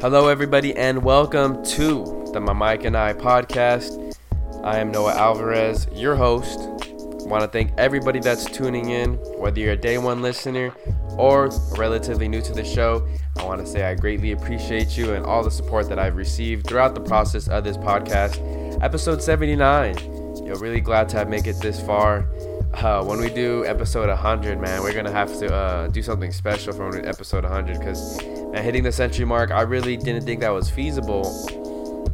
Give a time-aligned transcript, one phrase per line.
[0.00, 4.16] Hello, everybody, and welcome to the My Mike and I podcast.
[4.64, 6.58] I am Noah Alvarez, your host.
[6.58, 10.74] I Want to thank everybody that's tuning in, whether you're a day one listener
[11.18, 13.06] or relatively new to the show.
[13.36, 16.66] I want to say I greatly appreciate you and all the support that I've received
[16.66, 18.82] throughout the process of this podcast.
[18.82, 19.96] Episode 79.
[20.42, 22.26] You're really glad to have make it this far.
[22.72, 26.72] Uh, when we do episode 100, man, we're gonna have to uh, do something special
[26.72, 28.18] for episode 100 because
[28.58, 31.24] hitting the century mark, I really didn't think that was feasible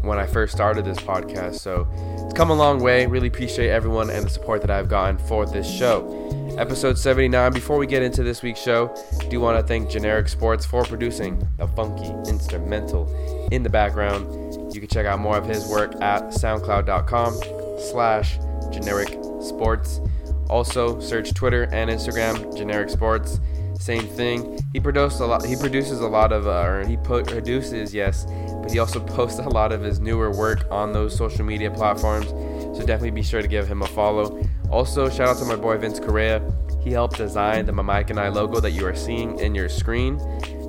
[0.03, 1.57] when I first started this podcast.
[1.57, 1.87] So
[2.25, 3.07] it's come a long way.
[3.07, 6.55] Really appreciate everyone and the support that I've gotten for this show.
[6.59, 7.53] Episode 79.
[7.53, 8.95] Before we get into this week's show,
[9.29, 14.75] do want to thank Generic Sports for producing the funky instrumental in the background.
[14.75, 17.41] You can check out more of his work at soundcloud.com
[17.79, 18.39] slash
[18.71, 20.01] generic sports.
[20.49, 23.41] Also, search Twitter and Instagram, Generic Sports.
[23.79, 24.59] Same thing.
[24.73, 25.45] He produced a lot.
[25.45, 28.27] He produces a lot of, uh, or he put, produces, yes,
[28.63, 32.29] but he also posts a lot of his newer work on those social media platforms.
[32.77, 34.43] So definitely be sure to give him a follow.
[34.71, 36.43] Also, shout out to my boy Vince Correa.
[36.83, 39.69] He helped design the My Mike and I logo that you are seeing in your
[39.69, 40.21] screen.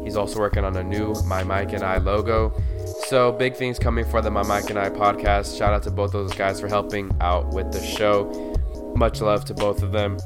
[0.04, 2.60] He's also working on a new My Mike and I logo.
[3.08, 5.58] So big things coming for the My Mike and I podcast.
[5.58, 8.54] Shout out to both those guys for helping out with the show.
[8.96, 10.18] Much love to both of them.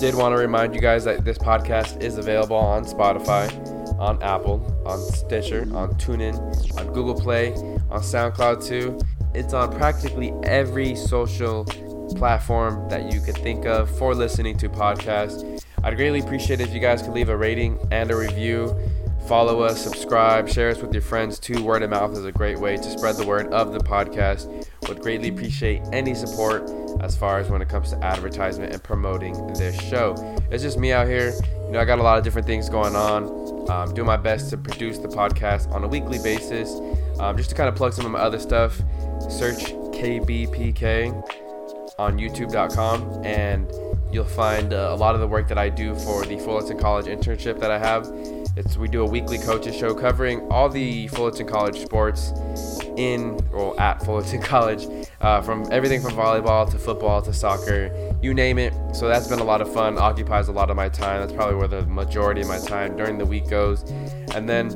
[0.00, 3.48] Did want to remind you guys that this podcast is available on Spotify,
[4.00, 7.52] on Apple, on Stitcher, on TuneIn, on Google Play,
[7.88, 8.98] on SoundCloud too.
[9.32, 11.64] It's on practically every social
[12.16, 15.64] platform that you could think of for listening to podcasts.
[15.84, 18.76] I'd greatly appreciate if you guys could leave a rating and a review.
[19.28, 21.62] Follow us, subscribe, share us with your friends too.
[21.62, 24.66] Word of mouth is a great way to spread the word of the podcast.
[24.88, 26.68] Would greatly appreciate any support
[27.00, 30.14] as far as when it comes to advertisement and promoting this show.
[30.50, 31.32] It's just me out here.
[31.66, 33.70] You know, I got a lot of different things going on.
[33.70, 36.70] Um, doing my best to produce the podcast on a weekly basis.
[37.20, 38.76] Um, just to kind of plug some of my other stuff.
[39.30, 41.12] Search KBPK
[41.98, 43.70] on YouTube.com and
[44.12, 47.06] you'll find uh, a lot of the work that I do for the Fullerton College
[47.06, 48.06] internship that I have.
[48.56, 52.32] It's we do a weekly coaches show covering all the Fullerton College sports
[52.96, 54.86] in or at Fullerton College,
[55.20, 57.90] uh, from everything from volleyball to football to soccer,
[58.22, 58.72] you name it.
[58.94, 59.98] So that's been a lot of fun.
[59.98, 61.20] Occupies a lot of my time.
[61.20, 63.82] That's probably where the majority of my time during the week goes.
[64.34, 64.70] And then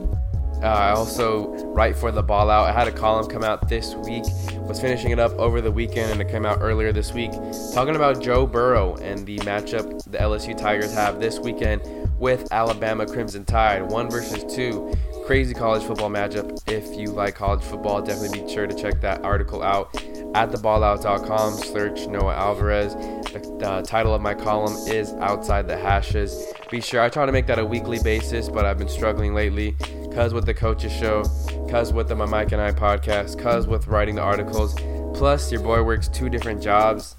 [0.62, 2.64] uh, I also write for the Ball Out.
[2.66, 4.24] I had a column come out this week.
[4.62, 7.30] Was finishing it up over the weekend, and it came out earlier this week,
[7.74, 11.82] talking about Joe Burrow and the matchup the LSU Tigers have this weekend
[12.18, 14.92] with Alabama Crimson Tide, one versus two.
[15.26, 16.56] Crazy college football matchup.
[16.68, 19.92] If you like college football, definitely be sure to check that article out
[20.36, 21.54] at theballout.com.
[21.54, 22.94] Search Noah Alvarez.
[23.32, 26.52] The, the title of my column is Outside the Hashes.
[26.70, 29.74] Be sure I try to make that a weekly basis, but I've been struggling lately
[30.02, 31.24] because with the coaches show,
[31.66, 34.76] because with the My Mike and I podcast, because with writing the articles.
[35.12, 37.16] Plus, your boy works two different jobs,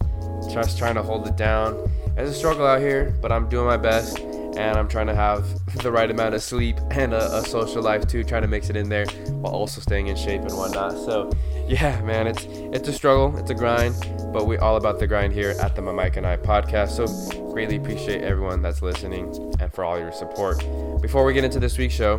[0.49, 1.91] just trying to hold it down.
[2.15, 4.19] It's a struggle out here, but I'm doing my best
[4.57, 5.45] and I'm trying to have
[5.83, 8.75] the right amount of sleep and a, a, social life too, trying to mix it
[8.75, 10.93] in there while also staying in shape and whatnot.
[10.93, 11.31] So,
[11.67, 13.95] yeah, man, it's it's a struggle, it's a grind,
[14.33, 16.89] but we're all about the grind here at the My Mike and I podcast.
[16.89, 20.57] So, greatly appreciate everyone that's listening and for all your support.
[21.01, 22.17] Before we get into this week's show,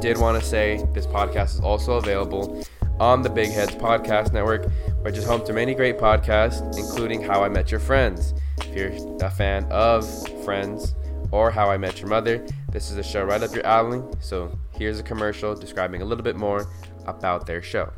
[0.00, 2.62] did want to say this podcast is also available
[3.00, 4.70] on the Big Heads Podcast Network,
[5.02, 8.34] which is home to many great podcasts, including How I Met Your Friends.
[8.58, 10.04] If you're a fan of
[10.44, 10.94] Friends
[11.30, 14.02] or How I Met Your Mother, this is a show right up your alley.
[14.20, 16.68] So here's a commercial describing a little bit more
[17.06, 17.92] about their show.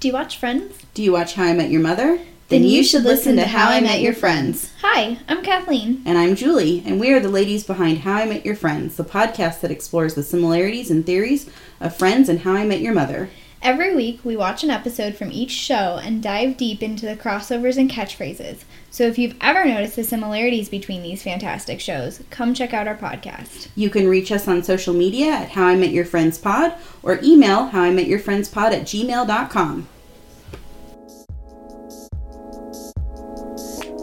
[0.00, 0.78] Do you watch Friends?
[0.94, 2.18] Do you watch How I Met Your Mother?
[2.48, 4.70] Then, you should listen to How I Met Your Friends.
[4.80, 6.02] Hi, I'm Kathleen.
[6.06, 9.02] And I'm Julie, and we are the ladies behind How I Met Your Friends, the
[9.02, 11.50] podcast that explores the similarities and theories
[11.80, 13.30] of Friends and How I Met Your Mother.
[13.62, 17.76] Every week, we watch an episode from each show and dive deep into the crossovers
[17.76, 18.64] and catchphrases.
[18.90, 22.96] So if you've ever noticed the similarities between these fantastic shows, come check out our
[22.96, 23.68] podcast.
[23.74, 27.18] You can reach us on social media at How I Met Your Friends Pod or
[27.22, 29.88] email How I Met Your Friends Pod at gmail.com.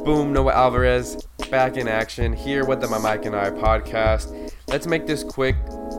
[0.03, 4.51] Boom, Noah Alvarez back in action here with the My Mike and I podcast.
[4.67, 5.55] Let's make this quick,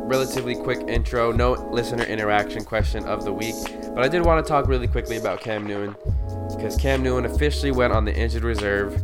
[0.09, 1.33] relatively quick intro.
[1.33, 3.55] No listener interaction question of the week,
[3.95, 5.97] but I did want to talk really quickly about Cam Newton
[6.57, 9.03] because Cam Newton officially went on the injured reserve,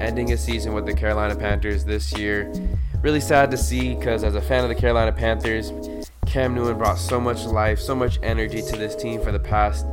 [0.00, 2.52] ending his season with the Carolina Panthers this year.
[3.02, 5.72] Really sad to see because as a fan of the Carolina Panthers,
[6.26, 9.86] Cam Newton brought so much life, so much energy to this team for the past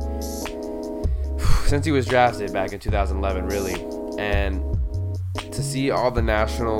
[1.66, 4.62] since he was drafted back in 2011, really and
[5.34, 6.78] to see all the national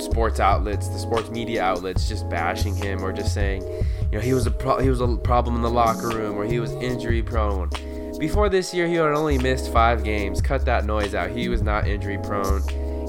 [0.00, 3.62] sports outlets, the sports media outlets, just bashing him or just saying,
[4.10, 6.44] you know, he was a pro- he was a problem in the locker room or
[6.44, 7.70] he was injury prone.
[8.18, 10.42] Before this year, he had only missed five games.
[10.42, 11.30] Cut that noise out.
[11.30, 12.62] He was not injury prone.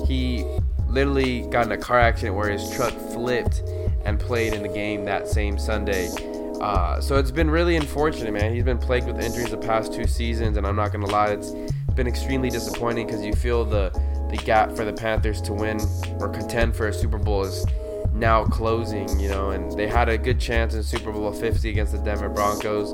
[0.05, 0.45] He
[0.87, 3.63] literally got in a car accident where his truck flipped
[4.05, 6.09] and played in the game that same Sunday.
[6.61, 8.53] Uh, so it's been really unfortunate, man.
[8.53, 11.51] He's been plagued with injuries the past two seasons, and I'm not gonna lie, it's
[11.95, 13.89] been extremely disappointing because you feel the
[14.31, 15.79] the gap for the Panthers to win
[16.19, 17.65] or contend for a Super Bowl is
[18.13, 21.91] now closing, you know, and they had a good chance in Super Bowl 50 against
[21.91, 22.93] the Denver Broncos.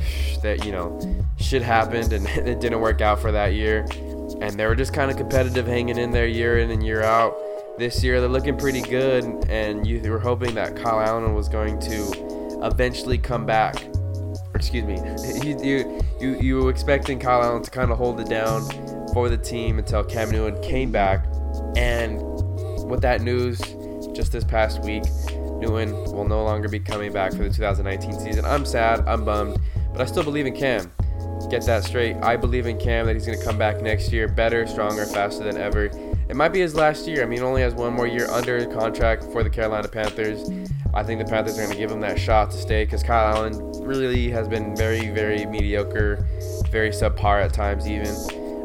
[0.40, 1.00] That you know
[1.38, 3.80] shit happened and it didn't work out for that year,
[4.40, 7.36] and they were just kind of competitive, hanging in there year in and year out.
[7.76, 11.80] This year they're looking pretty good, and you were hoping that Kyle Allen was going
[11.80, 13.84] to eventually come back.
[14.54, 15.00] Excuse me,
[15.42, 18.62] you you you, you were expecting Kyle Allen to kind of hold it down
[19.12, 21.26] for the team until Cam Newton came back,
[21.76, 22.20] and
[22.88, 23.60] with that news
[24.14, 25.04] just this past week,
[25.60, 28.44] Newton will no longer be coming back for the 2019 season.
[28.44, 29.58] I'm sad, I'm bummed,
[29.92, 30.90] but I still believe in Cam.
[31.50, 32.16] Get that straight.
[32.16, 35.44] I believe in Cam that he's going to come back next year better, stronger, faster
[35.44, 35.86] than ever.
[36.28, 37.22] It might be his last year.
[37.22, 40.50] I mean, he only has one more year under contract for the Carolina Panthers.
[40.94, 43.36] I think the Panthers are going to give him that shot to stay because Kyle
[43.36, 46.26] Allen really has been very, very mediocre,
[46.70, 48.14] very subpar at times, even.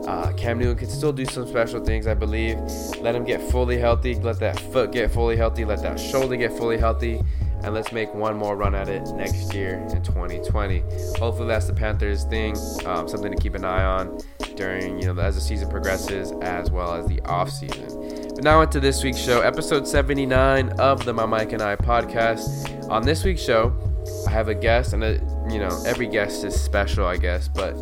[0.07, 2.57] Uh, Cam Newton can still do some special things, I believe.
[2.99, 4.15] Let him get fully healthy.
[4.15, 5.65] Let that foot get fully healthy.
[5.65, 7.21] Let that shoulder get fully healthy.
[7.63, 10.83] And let's make one more run at it next year in 2020.
[11.17, 12.57] Hopefully, that's the Panthers thing.
[12.85, 14.19] Um, something to keep an eye on
[14.55, 17.87] during, you know, as the season progresses, as well as the off season.
[18.35, 22.89] But now into this week's show, episode 79 of the My Mike and I podcast.
[22.89, 23.73] On this week's show,
[24.27, 25.13] I have a guest, and a,
[25.49, 27.73] you know, every guest is special, I guess, but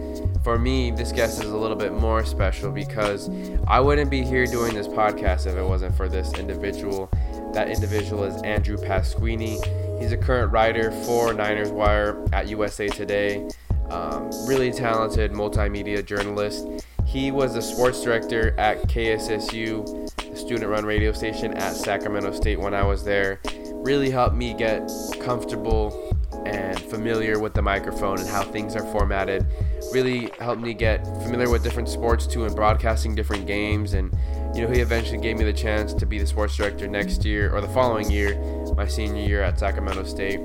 [0.44, 3.30] for me, this guest is a little bit more special because
[3.68, 7.10] I wouldn't be here doing this podcast if it wasn't for this individual.
[7.54, 9.60] That individual is Andrew Pasquini.
[10.02, 13.48] He's a current writer for Niners Wire at USA Today.
[13.90, 16.68] Um, really talented multimedia journalist.
[17.06, 22.60] He was the sports director at KSSU, the student run radio station at Sacramento State
[22.60, 23.42] when I was there.
[23.74, 24.90] Really helped me get
[25.20, 29.46] comfortable and familiar with the microphone and how things are formatted.
[29.94, 33.94] Really helped me get familiar with different sports too and broadcasting different games.
[33.94, 34.16] And,
[34.56, 37.54] you know, he eventually gave me the chance to be the sports director next year
[37.54, 38.36] or the following year,
[38.76, 40.40] my senior year at Sacramento State.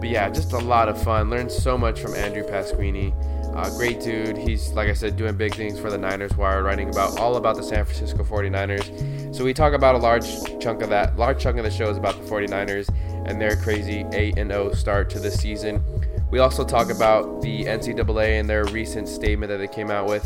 [0.00, 1.30] But yeah, just a lot of fun.
[1.30, 3.14] Learned so much from Andrew Pasquini.
[3.54, 4.36] Uh, great dude.
[4.36, 7.56] He's, like I said, doing big things for the Niners Wire, writing about all about
[7.56, 9.34] the San Francisco 49ers.
[9.34, 10.26] So we talk about a large
[10.60, 11.16] chunk of that.
[11.16, 12.88] Large chunk of the show is about the 49ers
[13.26, 15.82] and their crazy 8 and 0 start to the season.
[16.30, 20.24] We also talk about the NCAA and their recent statement that they came out with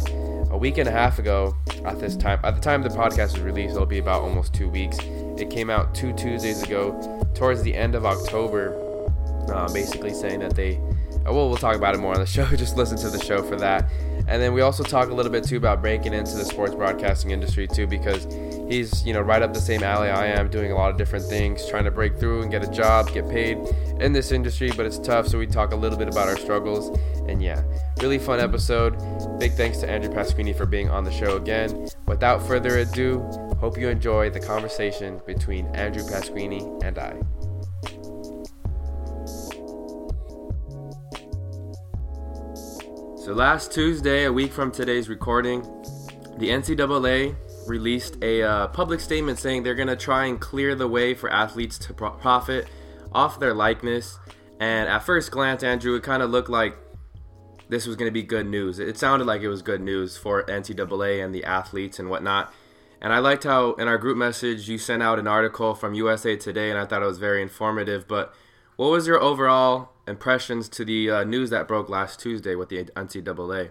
[0.51, 1.55] a week and a half ago
[1.85, 2.41] at this time.
[2.43, 4.99] At the time the podcast was released, it'll be about almost two weeks.
[5.01, 8.75] It came out two Tuesdays ago, towards the end of October,
[9.53, 10.77] uh, basically saying that they.
[11.27, 12.47] Uh, well, we'll talk about it more on the show.
[12.57, 13.91] Just listen to the show for that.
[14.29, 17.31] And then we also talk a little bit too about breaking into the sports broadcasting
[17.31, 18.27] industry too, because
[18.69, 21.25] he's you know right up the same alley I am, doing a lot of different
[21.25, 23.59] things, trying to break through and get a job, get paid
[24.01, 25.27] in this industry, but it's tough.
[25.27, 26.97] So we talk a little bit about our struggles,
[27.27, 27.63] and yeah,
[28.03, 28.99] really fun episode.
[29.39, 31.89] Big thanks to Andrew Pasquini for being on the show again.
[32.07, 33.21] Without further ado,
[33.59, 37.48] hope you enjoy the conversation between Andrew Pasquini and I.
[43.29, 45.61] So last Tuesday, a week from today's recording,
[46.39, 50.89] the NCAA released a uh, public statement saying they're going to try and clear the
[50.89, 52.69] way for athletes to pro- profit
[53.13, 54.19] off their likeness.
[54.61, 56.79] And at first glance, Andrew, it kind of looked like
[57.69, 58.79] this was going to be good news.
[58.79, 62.51] It sounded like it was good news for NCAA and the athletes and whatnot.
[63.03, 66.35] And I liked how in our group message you sent out an article from USA
[66.35, 68.09] Today, and I thought it was very informative.
[68.09, 68.33] But
[68.77, 72.85] what was your overall impressions to the uh, news that broke last Tuesday with the
[72.85, 73.71] NCAA?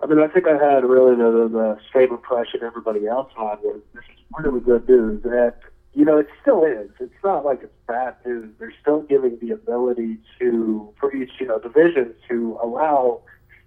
[0.00, 3.80] I mean, I think I had really the, the same impression everybody else had was
[3.94, 5.24] this is really good news.
[5.24, 5.52] And,
[5.94, 6.90] you know, it still is.
[7.00, 8.52] It's not like it's bad news.
[8.58, 13.22] They're still giving the ability to, for each, you know, division to allow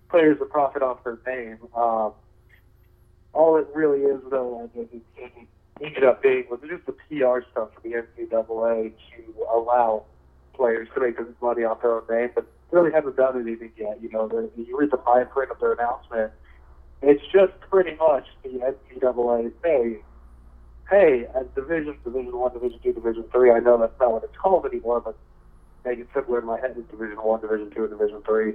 [0.09, 1.57] players to profit off their name.
[1.75, 2.13] Um,
[3.33, 5.47] all it really is, though, it, it, it
[5.81, 10.05] ended up being was just the PR stuff for the NCAA to allow
[10.59, 13.97] players to make money off their own name, but really haven't done anything yet.
[14.03, 16.33] You know, the, you read the fine print of their announcement.
[17.01, 20.03] It's just pretty much the NCAA saying,
[20.89, 24.35] "Hey, as Division, Division One, Division Two, Division Three, I know that's not what it's
[24.35, 25.15] called anymore, but
[25.85, 28.53] make it simpler in my head is Division One, Division Two, and Division Three.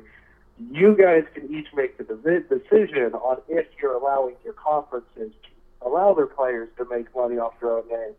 [0.71, 5.89] You guys can each make the divi- decision on if you're allowing your conferences to
[5.89, 8.15] allow their players to make money off their own name.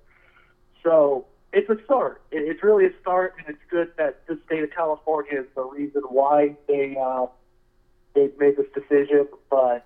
[0.84, 1.26] So
[1.56, 2.22] it's a start.
[2.32, 5.64] It- It's really a start, and it's good that the state of California is the
[5.64, 7.26] reason why they uh,
[8.14, 9.28] they made this decision.
[9.50, 9.86] But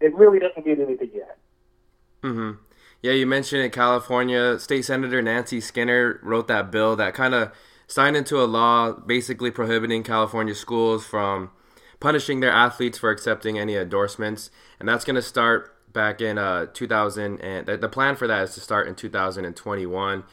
[0.00, 1.38] it really doesn't mean anything yet.
[2.22, 2.52] hmm
[3.02, 3.72] Yeah, you mentioned it.
[3.72, 7.52] California State Senator Nancy Skinner wrote that bill that kind of
[7.86, 11.50] signed into a law basically prohibiting California schools from
[12.00, 14.50] punishing their athletes for accepting any endorsements,
[14.80, 17.40] and that's going to start back in uh, 2000.
[17.40, 20.24] And the plan for that is to start in 2021.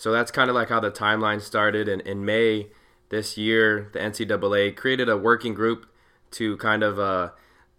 [0.00, 1.86] So that's kind of like how the timeline started.
[1.86, 2.68] And in May
[3.10, 5.84] this year, the NCAA created a working group
[6.30, 7.32] to kind of uh,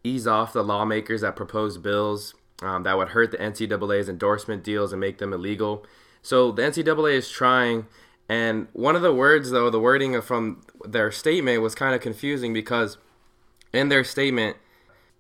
[0.04, 4.94] ease off the lawmakers that proposed bills um, that would hurt the NCAA's endorsement deals
[4.94, 5.84] and make them illegal.
[6.22, 7.88] So the NCAA is trying.
[8.30, 12.54] And one of the words, though, the wording from their statement was kind of confusing
[12.54, 13.00] because
[13.74, 14.58] in their statement,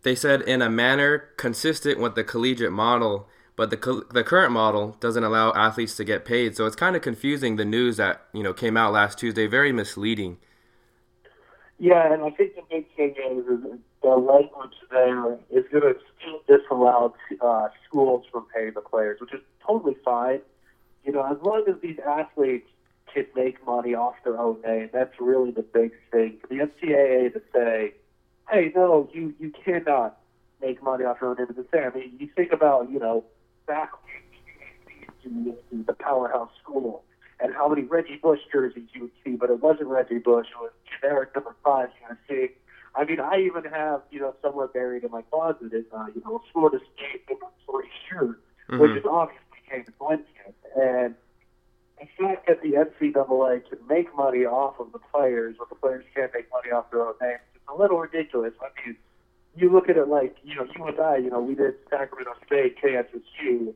[0.03, 3.27] they said in a manner consistent with the collegiate model,
[3.61, 6.57] but the, the current model doesn't allow athletes to get paid.
[6.57, 9.71] So it's kind of confusing the news that you know came out last Tuesday, very
[9.71, 10.39] misleading.
[11.77, 15.95] Yeah, and I think the big thing is, is the language there is going to
[16.17, 20.41] still disallow uh, schools from paying the players, which is totally fine.
[21.05, 22.67] You know, as long as these athletes
[23.13, 26.39] can make money off their own name, that's really the big thing.
[26.41, 27.93] For the NCAA to say,
[28.49, 30.17] hey, no, you, you cannot
[30.63, 31.91] make money off your own name is insane.
[31.93, 33.23] I mean, you think about, you know,
[33.71, 33.91] back
[35.23, 37.03] in the powerhouse school
[37.39, 40.47] and how many Reggie Bush jerseys you would see, but it wasn't Reggie Bush.
[40.51, 42.53] It was generic number five you would see.
[42.95, 46.21] I mean, I even have, you know, somewhere buried in my closet is, uh, you
[46.25, 48.41] know, Florida State number three shirt,
[48.77, 50.53] which is obviously Jameis Winston.
[50.75, 51.15] And
[51.97, 56.03] the fact that the NCAA can make money off of the players, but the players
[56.13, 58.53] can't make money off their own names, it's a little ridiculous.
[58.59, 58.97] I mean,
[59.55, 62.33] you look at it like, you know, you and I, you know, we did Sacramento
[62.45, 63.73] State, KSSU.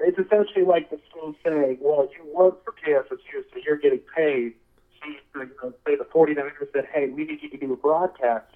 [0.00, 4.54] It's essentially like the school saying, well, you work for KSSU, so you're getting paid.
[5.02, 8.46] So, you know, say the 49ers said, hey, we need you to do a broadcast.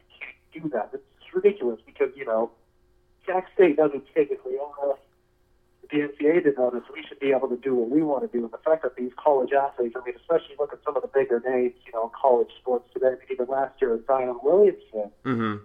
[0.53, 0.91] You can't do that.
[0.93, 2.51] It's ridiculous because, you know,
[3.27, 4.99] Sac State doesn't typically own us.
[5.91, 6.85] The NCAA didn't own us.
[6.93, 8.45] We should be able to do what we want to do.
[8.45, 11.09] And the fact that these college athletes, I mean, especially look at some of the
[11.09, 15.57] bigger names, you know, college sports today, even last year, Zion Williamson hmm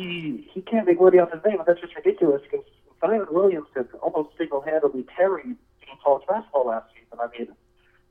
[0.00, 2.64] he he can't make money off his name, and that's just ridiculous because
[3.00, 7.18] Zion Williamson almost single-handedly carried you know, college basketball last season.
[7.20, 7.48] I mean,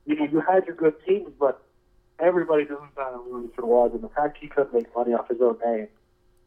[0.06, 1.62] you know, you had your good teams, but
[2.18, 5.40] everybody knew who Zion Williamson was, and the fact he couldn't make money off his
[5.40, 5.88] own name,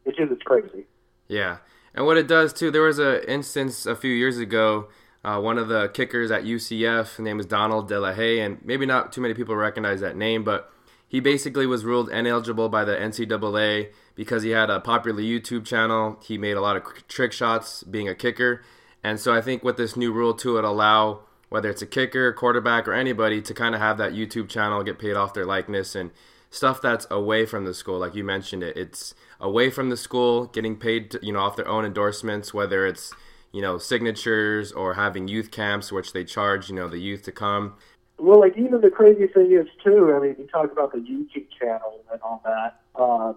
[0.04, 0.86] it's just it's crazy.
[1.28, 1.58] Yeah,
[1.94, 4.88] and what it does too, there was an instance a few years ago.
[5.24, 8.58] Uh, one of the kickers at UCF, his name is Donald De La Haye, and
[8.62, 10.70] maybe not too many people recognize that name, but
[11.08, 16.18] he basically was ruled ineligible by the NCAA because he had a popular YouTube channel.
[16.22, 18.62] He made a lot of trick shots being a kicker,
[19.02, 22.32] and so I think with this new rule too, it allow whether it's a kicker,
[22.32, 25.94] quarterback, or anybody to kind of have that YouTube channel get paid off their likeness
[25.94, 26.10] and
[26.50, 27.98] stuff that's away from the school.
[27.98, 31.68] Like you mentioned it, it's away from the school, getting paid, you know, off their
[31.68, 33.12] own endorsements, whether it's
[33.52, 37.32] you know signatures or having youth camps, which they charge you know the youth to
[37.32, 37.74] come.
[38.18, 40.12] Well, like even the crazy thing is too.
[40.14, 42.80] I mean, you talk about the YouTube channel and all that.
[42.94, 43.34] Uh,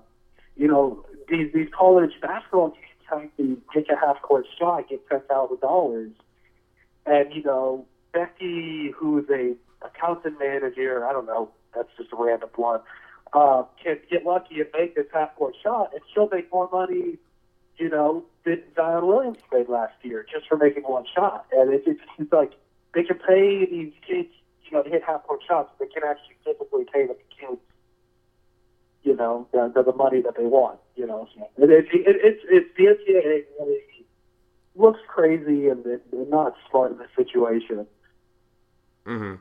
[0.58, 5.08] you know, these these college basketball teams have to take a half court shot, get
[5.10, 6.12] ten thousand dollars,
[7.06, 12.50] and you know Becky, who's a accountant manager, I don't know, that's just a random
[12.56, 12.80] one,
[13.34, 17.18] uh, can get lucky and make this half court shot, and she'll make more money,
[17.78, 21.46] you know, than Zion Williams made last year just for making one shot.
[21.52, 22.54] And it's, it's, it's like
[22.94, 24.30] they can pay these kids,
[24.66, 25.70] you know, to hit half court shots.
[25.78, 27.62] But they can actually typically pay the kids,
[29.08, 30.80] you know, the, the, the money that they want.
[30.96, 33.80] You know, it, it, it, it's it's the NCAA really
[34.76, 37.88] looks crazy and, and, and not smart in the situation.
[39.06, 39.36] hmm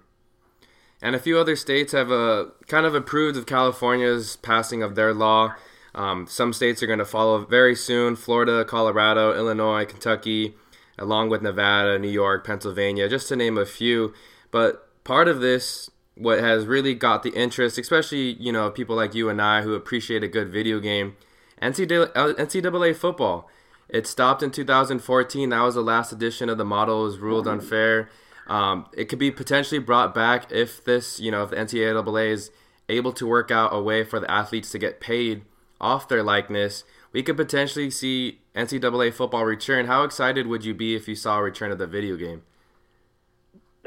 [1.03, 5.13] And a few other states have uh, kind of approved of California's passing of their
[5.13, 5.55] law.
[5.95, 10.55] Um, some states are going to follow very soon Florida, Colorado, Illinois, Kentucky,
[10.97, 14.15] along with Nevada, New York, Pennsylvania, just to name a few.
[14.51, 19.15] But part of this, what has really got the interest, especially you know people like
[19.15, 21.17] you and I who appreciate a good video game,
[21.63, 23.49] NCAA, NCAA football.
[23.89, 25.51] It stopped in 2014.
[25.51, 27.03] That was the last edition of the model.
[27.03, 28.11] It was ruled unfair.
[28.49, 32.51] Um, it could be potentially brought back if this, you know, if the NCAA is
[32.89, 35.43] able to work out a way for the athletes to get paid
[35.81, 36.85] off their likeness.
[37.13, 39.87] We could potentially see NCAA football return.
[39.87, 42.43] How excited would you be if you saw a return of the video game?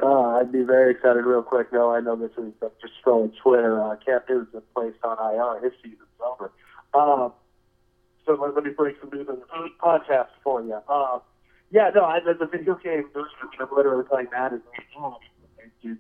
[0.02, 1.72] Uh, I'd be very excited real quick.
[1.74, 3.82] No, I know this is I'm just scrolling Twitter.
[3.82, 5.64] Uh, Cam Newton's been placed on IR.
[5.64, 6.52] His season's over.
[6.94, 7.34] Um,
[8.26, 10.80] so let, let me break some news on the podcast for you.
[10.88, 11.22] Um,
[11.72, 14.62] yeah, no, I, the, video game, I'm literally playing Madden.
[15.84, 16.00] it's,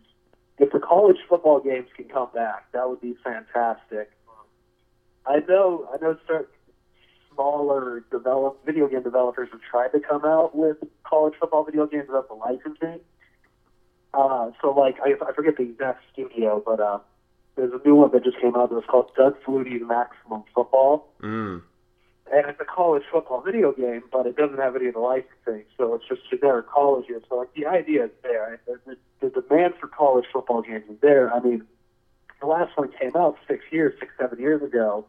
[0.57, 4.11] if the college football games can come back, that would be fantastic.
[5.25, 6.47] I know, I know certain
[7.33, 12.05] smaller develop video game developers have tried to come out with college football video games
[12.07, 12.99] without the licensing.
[14.13, 16.99] Uh, so like I, I forget the exact studio, but uh,
[17.55, 21.07] there's a new one that just came out that was called Doug Flutie's Maximum Football,
[21.21, 21.61] Mm.
[22.33, 25.65] and it's a college football video game, but it doesn't have any of the licensing,
[25.77, 27.23] so it's just generic college games.
[27.29, 28.79] So like the idea is there, the,
[29.21, 31.31] the, the demand for college football games is there.
[31.33, 31.63] I mean,
[32.41, 35.05] the last one came out six years, six seven years ago.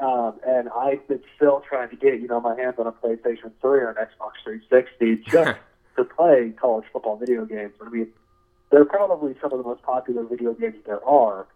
[0.00, 3.50] Um, and I've been still trying to get, you know, my hands on a PlayStation
[3.60, 5.58] 3 or an Xbox 360 just
[5.96, 7.72] to play college football video games.
[7.84, 8.08] I mean,
[8.70, 11.46] they're probably some of the most popular video games there are.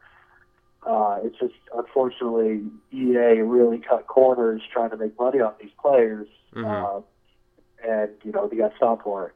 [0.87, 2.63] Uh, it's just unfortunately
[2.93, 6.85] EA really cut corners trying to make money on these players, Mhm.
[6.85, 7.01] uh,
[7.83, 9.35] and you know they got stopped for it.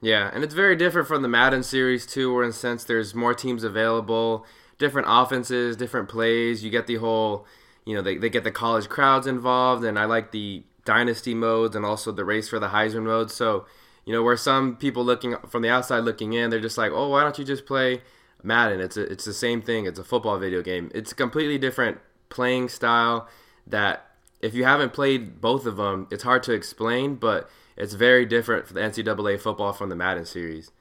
[0.00, 3.14] Yeah, and it's very different from the Madden series too, where in a sense there's
[3.14, 4.44] more teams available,
[4.78, 6.64] different offenses, different plays.
[6.64, 7.46] You get the whole,
[7.84, 11.76] you know, they, they get the college crowds involved, and I like the dynasty modes
[11.76, 13.30] and also the race for the Heisman mode.
[13.30, 13.66] So,
[14.04, 17.08] you know, where some people looking from the outside looking in, they're just like, oh,
[17.08, 18.02] why don't you just play
[18.42, 18.80] Madden?
[18.80, 19.86] It's a, it's the same thing.
[19.86, 20.90] It's a football video game.
[20.94, 23.28] It's a completely different playing style
[23.66, 24.06] that
[24.40, 28.66] if you haven't played both of them, it's hard to explain, but it's very different
[28.66, 30.72] for the NCAA football from the Madden series.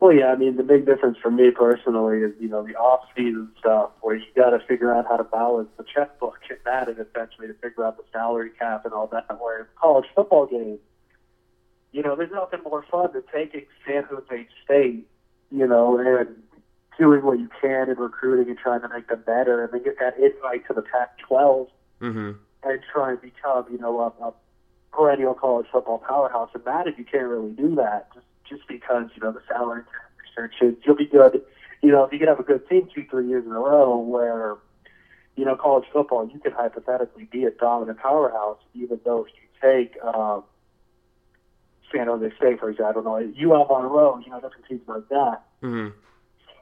[0.00, 3.50] Well, yeah, I mean the big difference for me personally is you know the off-season
[3.58, 6.98] stuff where you got to figure out how to balance the checkbook and that, and
[6.98, 9.26] essentially to figure out the salary cap and all that.
[9.40, 10.78] Where college football games,
[11.92, 15.06] you know, there's nothing more fun than taking San Jose State,
[15.50, 16.28] you know, and
[16.98, 19.98] doing what you can in recruiting and trying to make them better, and then get
[20.00, 21.68] that invite to the Pac-12
[22.00, 22.30] Mm-hmm.
[22.62, 24.32] and try and become, you know, a, a
[24.92, 26.48] perennial college football powerhouse.
[26.54, 30.10] And Madden, you can't really do that just just because you know the salary cap
[30.22, 30.78] restrictions.
[30.86, 31.42] You'll be good,
[31.82, 33.98] you know, if you can have a good team two, three years in a row
[33.98, 34.56] where.
[35.36, 39.48] You know, college football, you could hypothetically be a dominant powerhouse, even though if you
[39.62, 40.42] take um,
[41.92, 45.08] San Jose State, for example, I don't know, UL Monroe, you know, different teams like
[45.08, 45.42] that.
[45.62, 45.88] Mm-hmm.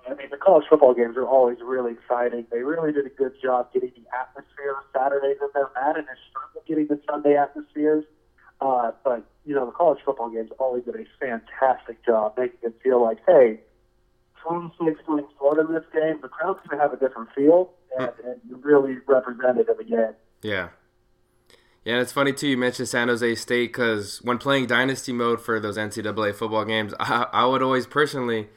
[0.07, 2.47] I mean, the college football games are always really exciting.
[2.51, 5.69] They really did a good job getting the atmosphere of Saturdays in there.
[5.75, 8.05] Madden is struggled getting the Sunday atmospheres.
[8.61, 12.75] Uh, but, you know, the college football games always did a fantastic job making it
[12.83, 13.61] feel like, hey,
[14.43, 18.11] 26 playing Florida in this game, the crowd's going to have a different feel, and,
[18.25, 20.15] and you really represented them again.
[20.43, 20.69] Yeah.
[21.87, 22.49] Yeah, it's funny too.
[22.49, 26.93] You mentioned San Jose State because when playing Dynasty mode for those NCAA football games,
[27.01, 28.49] I, I would always personally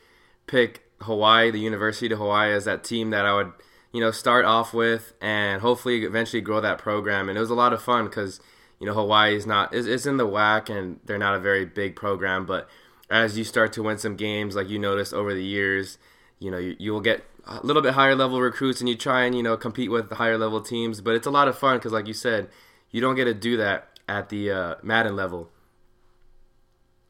[0.48, 3.52] pick Hawaii, the University of Hawaii, as that team that I would,
[3.92, 7.30] you know, start off with and hopefully eventually grow that program.
[7.30, 8.40] And it was a lot of fun because,
[8.80, 11.66] you know, Hawaii is not is it's in the WAC and they're not a very
[11.66, 12.68] big program, but
[13.12, 16.00] as you start to win some games, like you noticed over the years,
[16.40, 19.26] you know, you, you will get a little bit higher level recruits and you try
[19.26, 21.00] and, you know, compete with the higher level teams.
[21.00, 22.50] But it's a lot of fun because, like you said,
[22.92, 25.50] you don't get to do that at the uh, Madden level.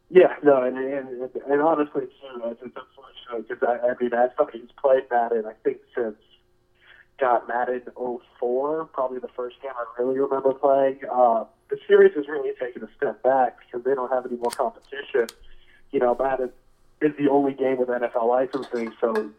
[0.10, 4.32] Yeah, no, and and, and honestly, too, it's, it's unfortunate because I, I mean, as
[4.36, 6.16] somebody who's played Madden, I think since
[7.20, 7.82] got Madden
[8.40, 11.00] 04, probably the first game I really remember playing.
[11.12, 14.52] Uh, the series has really taken a step back because they don't have any more
[14.52, 15.28] competition.
[15.92, 16.50] You know, Madden
[17.02, 19.30] is the only game with NFL licensing, so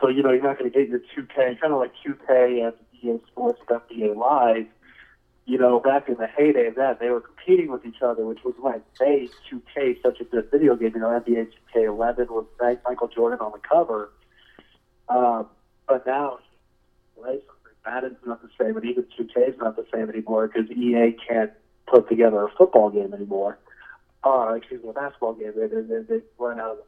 [0.00, 2.74] so you know you're not going to get your 2K, kind of like 2K and
[3.02, 4.66] EA Sports and NBA Live
[5.44, 8.44] you know, back in the heyday of that, they were competing with each other, which
[8.44, 10.92] was what made 2K such a good video game.
[10.94, 12.46] You know, NBA 2K11 with
[12.84, 14.10] Michael Jordan on the cover.
[15.08, 15.46] Um,
[15.88, 16.38] but now,
[17.84, 21.50] Madden's not the same, and even 2K is not the same anymore because EA can't
[21.86, 23.58] put together a football game anymore.
[24.24, 25.52] Uh, excuse me, a basketball game.
[25.56, 26.84] They, they, they, they run out of the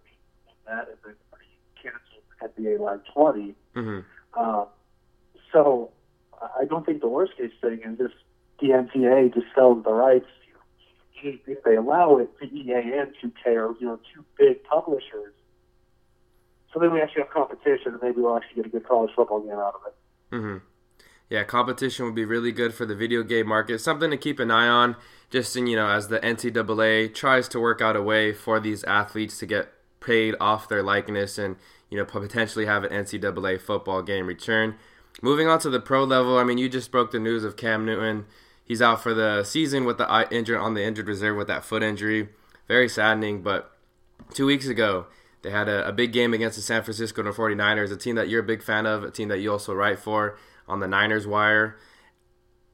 [0.66, 3.54] that and they canceled NBA Live 20.
[3.74, 4.40] Mm-hmm.
[4.40, 4.66] Um,
[5.52, 5.90] so
[6.40, 8.14] I don't think the worst case thing is just
[8.62, 10.26] NCAA just sells the rights.
[11.22, 15.32] If they allow it to EA and 2K or you know two big publishers,
[16.72, 19.40] so then we actually have competition, and maybe we'll actually get a good college football
[19.40, 20.34] game out of it.
[20.34, 20.56] Mm-hmm.
[21.30, 23.80] Yeah, competition would be really good for the video game market.
[23.80, 24.96] Something to keep an eye on,
[25.30, 28.84] just in you know, as the NCAA tries to work out a way for these
[28.84, 31.56] athletes to get paid off their likeness and
[31.88, 34.76] you know potentially have an NCAA football game return.
[35.22, 37.84] Moving on to the pro level, I mean, you just broke the news of Cam
[37.84, 38.26] Newton.
[38.64, 41.82] He's out for the season with the injured on the injured reserve with that foot
[41.82, 42.28] injury.
[42.66, 43.70] Very saddening, but
[44.32, 45.06] two weeks ago,
[45.42, 48.40] they had a, a, big game against the San Francisco 49ers, a team that you're
[48.40, 51.76] a big fan of, a team that you also write for on the Niners Wire.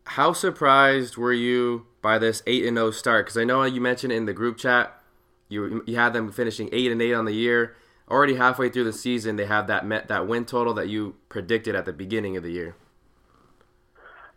[0.04, 3.26] How surprised were you by this 8 0 start?
[3.26, 5.02] Because I know you mentioned in the group chat
[5.48, 7.76] You you had them finishing eight and eight on the year.
[8.10, 11.76] Already halfway through the season, they have that met that win total that you predicted
[11.76, 12.74] at the beginning of the year.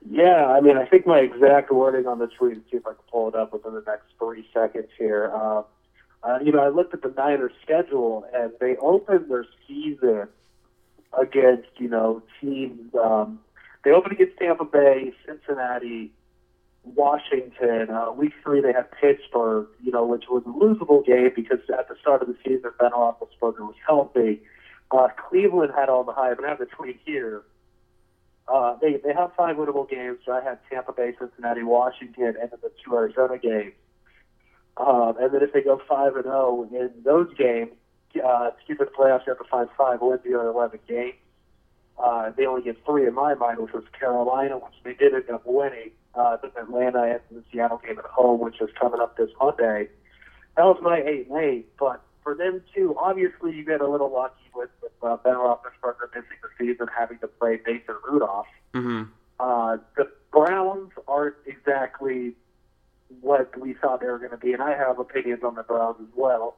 [0.10, 3.00] Yeah, I mean, I think my exact wording on the tweet, see if I can
[3.10, 5.32] pull it up within the next three seconds here.
[5.34, 5.64] Uh,
[6.24, 10.28] uh, you know, I looked at the Niners schedule, and they opened their season
[11.20, 12.94] against, you know, teams.
[12.96, 13.40] Um,
[13.84, 16.12] they opened against Tampa Bay, Cincinnati,
[16.84, 17.90] Washington.
[17.90, 21.88] Uh, week three, they had Pittsburgh, you know, which was a losable game because at
[21.88, 24.42] the start of the season, Ben Roethlisberger was healthy.
[24.92, 27.44] Uh, Cleveland had all the hype, and I have the tweet here.
[28.48, 30.20] Uh, they they have five winnable games.
[30.26, 33.74] So I had Tampa Bay, Cincinnati, Washington, and then the two Arizona games.
[34.76, 37.72] Um, and then if they go five and zero in those games,
[38.24, 41.16] uh, to keep the playoffs, you have to find five wins the other eleven games.
[41.98, 45.30] Uh, they only get three in my mind, which was Carolina, which they did end
[45.30, 45.92] up winning.
[46.16, 49.90] Uh, then Atlanta and the Seattle game at home, which is coming up this Monday.
[50.56, 51.78] That was my eight and eight.
[51.78, 56.14] But for them too, obviously you get a little lucky with, with uh, Ben Roethlisberger
[56.14, 58.46] missing the season, having to play Mason Rudolph.
[58.74, 59.04] Mm-hmm.
[59.40, 62.34] Uh, the Browns aren't exactly
[63.22, 65.98] what we thought they were going to be, and I have opinions on the Browns
[66.00, 66.58] as well.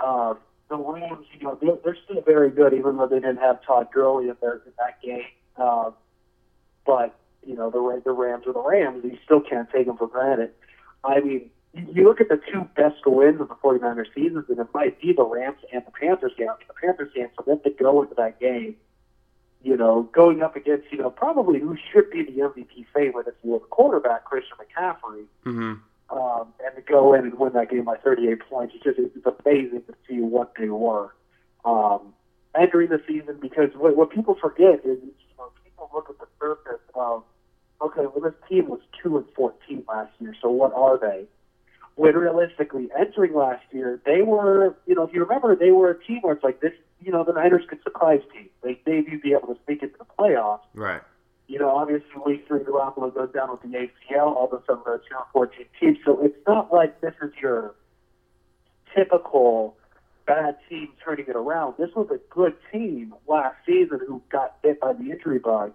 [0.00, 0.34] Uh,
[0.68, 3.88] the Rams, you know, they're, they're still very good, even though they didn't have Todd
[3.92, 5.22] Gurley in, their, in that game.
[5.56, 5.90] Uh,
[6.86, 9.04] but you know, the the Rams are the Rams.
[9.04, 10.50] You still can't take them for granted.
[11.04, 14.68] I mean, you look at the two best wins of the 49ers seasons, and it
[14.72, 16.48] might be the Rams and the Panthers game.
[16.68, 18.76] The Panthers game, for them to go into that game,
[19.62, 23.34] you know, going up against, you know, probably who should be the MVP favorite if
[23.42, 26.16] you were the quarterback, Christian McCaffrey, Mm-hmm.
[26.16, 29.26] um, and to go in and win that game by 38 points, it's just it's
[29.44, 31.14] amazing to see what they were
[31.64, 32.12] um,
[32.58, 33.38] entering the season.
[33.40, 37.24] Because what, what people forget is, you know, people look at the surface of,
[37.82, 41.26] okay, well, this team was two and 14 last year, so what are they?
[41.96, 46.04] When realistically, entering last year, they were, you know, if you remember, they were a
[46.04, 48.50] team where it's like this, you know, the Niners could surprise teams.
[48.62, 51.02] They maybe be able to sneak into the playoffs Right.
[51.46, 54.34] you know, obviously week three, Garoppolo goes down with the ACL.
[54.34, 55.96] All of a sudden, they're a two and fourteen team.
[56.04, 57.74] So it's not like this is your
[58.94, 59.76] typical
[60.26, 61.74] bad team turning it around.
[61.78, 65.74] This was a good team last season who got hit by the injury bug,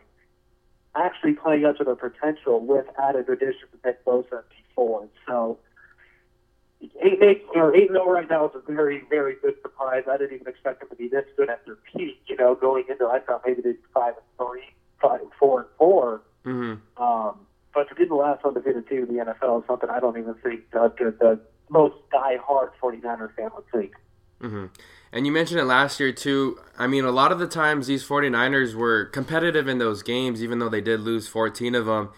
[0.96, 4.44] actually playing up to their potential with added additions to Nick Bosa
[4.76, 5.08] four.
[5.28, 5.60] So.
[7.04, 10.04] Eight eight or eight zero right now is a very very good surprise.
[10.10, 12.22] I didn't even expect them to be this good at their peak.
[12.28, 14.64] You know, going into I thought maybe they'd be five and three,
[15.02, 16.22] five and four and four.
[16.46, 17.04] Mm-hmm.
[17.04, 17.40] Um,
[17.74, 20.34] but to be the last undefeated team in the NFL is something I don't even
[20.36, 23.94] think the, the, the most die-hard 49er fan would think.
[24.42, 24.66] Mm-hmm.
[25.12, 26.60] And you mentioned it last year too.
[26.78, 30.60] I mean, a lot of the times these 49ers were competitive in those games, even
[30.60, 32.10] though they did lose 14 of them.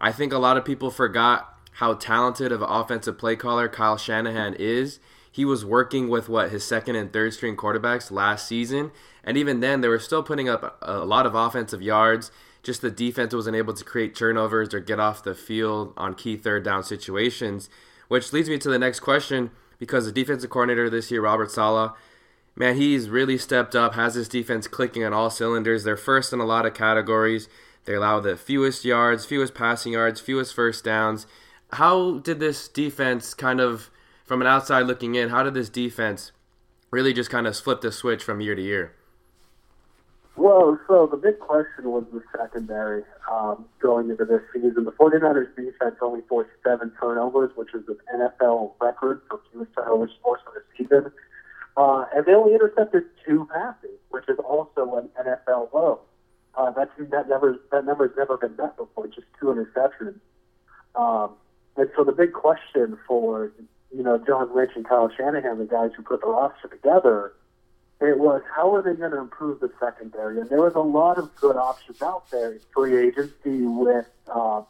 [0.00, 3.96] I think a lot of people forgot how talented of an offensive play caller Kyle
[3.96, 4.98] Shanahan is.
[5.30, 8.90] He was working with what his second and third string quarterbacks last season,
[9.22, 12.32] and even then they were still putting up a lot of offensive yards.
[12.64, 16.36] Just the defense wasn't able to create turnovers or get off the field on key
[16.36, 17.70] third down situations,
[18.08, 21.92] which leads me to the next question because the defensive coordinator this year, Robert Saleh,
[22.54, 25.82] man, he's really stepped up, has his defense clicking on all cylinders.
[25.82, 27.48] They're first in a lot of categories.
[27.86, 31.26] They allow the fewest yards, fewest passing yards, fewest first downs.
[31.72, 33.90] How did this defense kind of,
[34.24, 36.30] from an outside looking in, how did this defense
[36.90, 38.94] really just kind of flip the switch from year to year?
[40.36, 44.84] Well, so the big question was the secondary um, going into this season.
[44.84, 50.10] The 49ers defense only forced seven turnovers, which is an NFL record for fewest turnovers
[50.22, 51.12] forced in a season.
[51.76, 56.00] Uh, and they only intercepted two passes, which is also an NFL low.
[56.54, 60.18] Uh, that's, that, never, that number's never been met before, just two interceptions.
[60.94, 61.34] Um,
[61.76, 63.52] and so the big question for,
[63.94, 67.32] you know, John Lynch and Kyle Shanahan, the guys who put the roster together,
[68.00, 70.40] it was how are they going to improve the secondary?
[70.40, 74.62] And there was a lot of good options out there in free agency with, uh,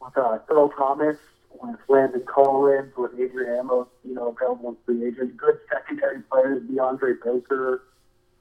[0.00, 1.18] with uh, Earl Thomas,
[1.60, 5.34] with Landon Collins, with Adrian Amos, you know, available free agents.
[5.36, 7.82] Good secondary players, DeAndre Baker,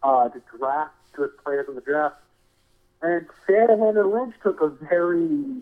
[0.01, 2.15] uh, the draft, good players in the draft.
[3.01, 5.61] And Shanahan and Lynch took a very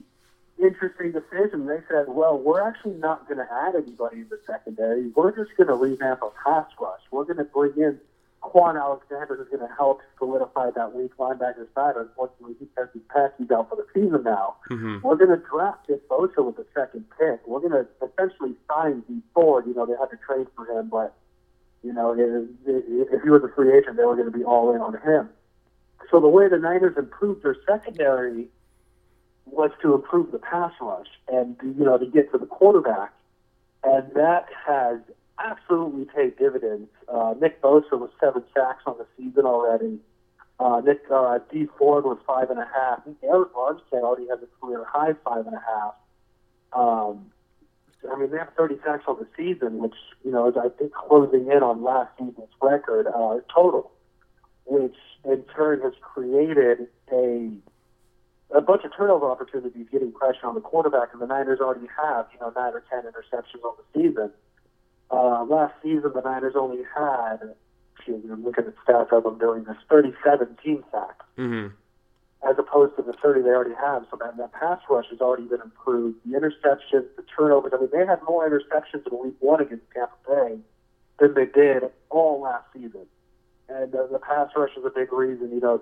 [0.62, 1.66] interesting decision.
[1.66, 5.08] They said, well, we're actually not going to add anybody in the secondary.
[5.10, 7.02] We're just going to revamp a pass rush.
[7.12, 8.00] We're going to bring in
[8.42, 11.96] Kwon Alexander, who's going to help solidify that weak linebacker side.
[11.98, 14.56] Unfortunately, because he's passing out for the season now.
[14.70, 15.06] Mm-hmm.
[15.06, 17.46] We're going to draft Nick Bosa with the second pick.
[17.48, 19.66] We're going to essentially sign Dee Ford.
[19.68, 21.16] You know, they had to trade for him, but,
[21.84, 24.82] you know, if he was a free agent, they were going to be all in
[24.82, 25.30] on him.
[26.12, 28.48] So the way the Niners improved their secondary
[29.46, 33.14] was to improve the pass rush and you know to get to the quarterback,
[33.84, 35.00] and that has
[35.40, 36.90] absolutely paid dividends.
[37.08, 40.00] Uh, Nick Bosa was seven sacks on the season already.
[40.60, 43.02] Uh, Nick uh, Dee Ford was five and a half.
[43.24, 45.96] Arik Armstead already has a career high five and a half.
[46.74, 47.32] Um,
[48.12, 50.94] I mean, they have 30 sacks on the season, which you know is I think
[50.94, 53.92] closing in on last season's record uh, total,
[54.66, 57.52] which in turn has created a
[58.56, 62.28] a bunch of turnover opportunities, getting pressure on the quarterback, and the Niners already have
[62.34, 64.32] you know nine or ten interceptions on the season.
[65.12, 67.38] Uh, last season, the Niners only had,
[67.96, 71.76] excuse me, I'm looking at stats as I'm doing this, 37 team sacks, Mm-hmm.
[72.50, 74.06] as opposed to the 30 they already have.
[74.10, 76.18] So that, that pass rush has already been improved.
[76.26, 80.16] The interceptions, the turnovers, I mean, they had more interceptions in week one against Tampa
[80.28, 80.58] Bay
[81.20, 83.06] than they did all last season.
[83.70, 85.82] And uh, the pass rush is a big reason, you know,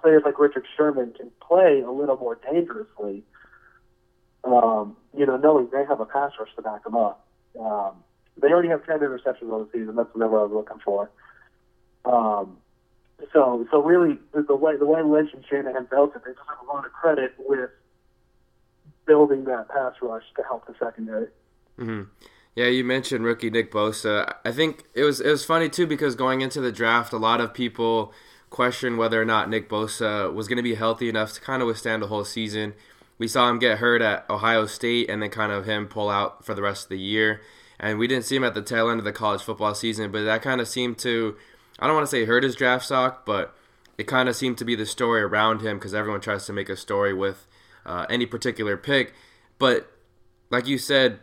[0.00, 3.22] players like Richard Sherman can play a little more dangerously,
[4.44, 7.26] um, you know, knowing they have a pass rush to back them up.
[7.58, 8.02] Um,
[8.40, 9.96] they already have 10 interceptions on the season.
[9.96, 11.10] That's the number I was looking for.
[12.04, 12.58] Um,
[13.32, 16.66] so, so really, the, way the way Lynch and Shanahan built it, they deserve a
[16.66, 17.70] lot of credit with
[19.06, 21.28] building that pass rush to help the secondary.
[21.78, 22.02] Mm-hmm.
[22.54, 24.34] Yeah, you mentioned rookie Nick Bosa.
[24.44, 27.40] I think it was it was funny too because going into the draft, a lot
[27.40, 28.12] of people
[28.54, 31.66] questioned whether or not Nick Bosa was going to be healthy enough to kind of
[31.66, 32.72] withstand the whole season.
[33.18, 36.44] We saw him get hurt at Ohio State and then kind of him pull out
[36.44, 37.40] for the rest of the year.
[37.80, 40.22] And we didn't see him at the tail end of the college football season, but
[40.22, 41.34] that kind of seemed to,
[41.80, 43.56] I don't want to say hurt his draft stock, but
[43.98, 46.68] it kind of seemed to be the story around him because everyone tries to make
[46.68, 47.48] a story with
[47.84, 49.14] uh, any particular pick.
[49.58, 49.90] But
[50.50, 51.18] like you said,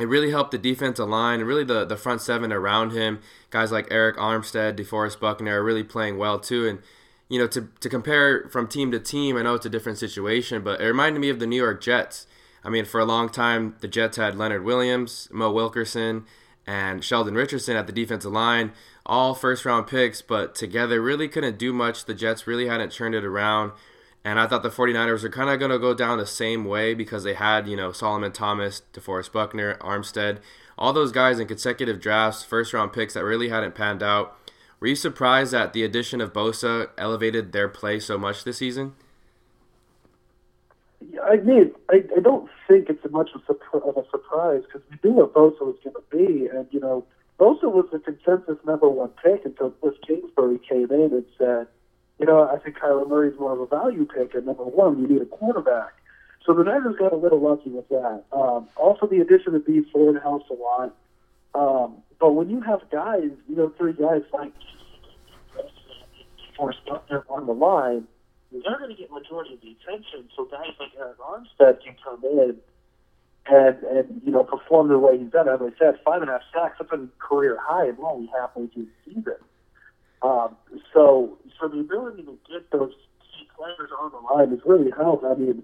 [0.00, 3.20] it really helped the defensive line and really the, the front seven around him.
[3.50, 6.66] Guys like Arik Armstead, DeForest Buckner are really playing well too.
[6.66, 6.78] And,
[7.28, 10.62] you know, to, to compare from team to team, I know it's a different situation,
[10.62, 12.26] but it reminded me of the New York Jets.
[12.64, 16.24] I mean, for a long time, the Jets had Leonard Williams, Mo Wilkerson,
[16.66, 18.72] and Sheldon Richardson at the defensive line,
[19.06, 22.04] all first round picks, but together really couldn't do much.
[22.04, 23.72] The Jets really hadn't turned it around.
[24.24, 26.92] And I thought the 49ers are kind of going to go down the same way
[26.92, 30.38] because they had, you know, Solomon Thomas, DeForest Buckner, Armstead,
[30.76, 34.36] all those guys in consecutive drafts, first round picks that really hadn't panned out.
[34.78, 38.94] Were you surprised that the addition of Bosa elevated their play so much this season?
[41.10, 45.16] Yeah, I mean, I, I don't think it's much of a, surprise because we knew
[45.16, 46.46] what Bosa was going to be.
[46.46, 47.04] And, you know,
[47.38, 51.66] Bosa was the consensus number one pick until Cliff Kingsbury came in and said,
[52.20, 55.00] you know, I think Kyler Murray's more of a value pick at number one.
[55.00, 55.94] You need a quarterback.
[56.44, 58.24] So the Niners got a little lucky with that.
[58.32, 60.94] Um, also, the addition of Dee Ford helps a lot.
[61.54, 64.52] Um, but when you have guys, you know, three guys like
[66.86, 68.06] Buckner on the line,
[68.52, 70.28] they're going to get majority of the attention.
[70.36, 72.56] So guys like Arik Armstead can come in
[73.46, 75.48] and and you know perform the way he's done.
[75.48, 78.66] As I said, five and a half sacks, that's a career high, and only halfway
[78.66, 79.36] through the season.
[80.22, 80.56] Um,
[80.92, 85.24] so so the ability to get those key players on the line is really helped.
[85.24, 85.62] I mean,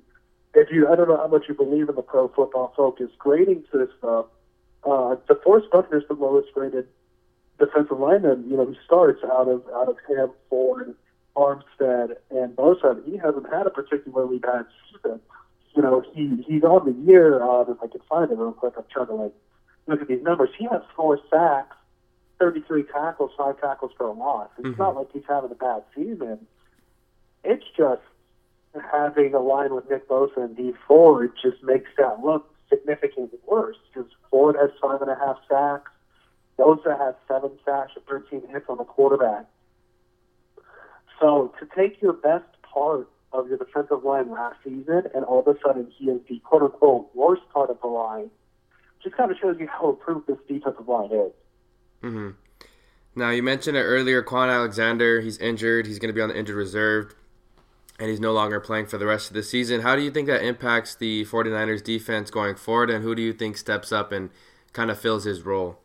[0.55, 3.65] if you I don't know how much you believe in the Pro Football Focus grading
[3.65, 4.25] system.
[4.85, 6.87] Uh, DeForest Buckner's the lowest graded
[7.59, 8.49] defensive lineman.
[8.49, 10.95] You know, he starts out of out of Ham, Ford,
[11.37, 13.05] Armstead, and Bosa.
[13.05, 15.21] He hasn't had a particularly bad season.
[15.75, 17.43] You know, he he's on the year.
[17.43, 19.35] Uh, if I can find it real quick, I'm trying to like
[19.87, 20.51] look at these numbers.
[20.59, 21.77] He has four sacks,
[22.39, 24.51] 33 tackles, five tackles for a loss.
[24.59, 24.79] It's Mhm.
[24.79, 26.47] not like he's having a bad season.
[27.45, 28.03] It's just
[28.93, 33.79] having a line with Nick Bosa and Dee Ford just makes that look significantly worse
[33.89, 35.91] because Ford has five and a half sacks.
[36.59, 39.47] Bosa has seven sacks and 13 hits on the quarterback.
[41.21, 45.49] So to take your best part of your defensive line last season and all of
[45.49, 48.31] a sudden he is the quote unquote worst part of the line
[49.03, 51.33] just kind of shows you how improved this defensive line is.
[52.03, 52.31] Mm-hmm.
[53.15, 55.87] Now, you mentioned it earlier, Kwon Alexander, he's injured.
[55.87, 57.15] He's going to be on the injured reserve,
[57.99, 59.81] and he's no longer playing for the rest of the season.
[59.81, 63.33] How do you think that impacts the 49ers defense going forward, and who do you
[63.33, 64.29] think steps up and
[64.75, 65.79] kind of fills his role?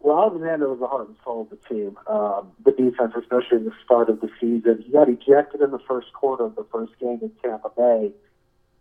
[0.00, 1.98] Well, Alexander was the heart and soul of the team.
[2.06, 5.78] Um, the defense, especially in the start of the season, he got ejected in the
[5.86, 8.12] first quarter of the first game in Tampa Bay.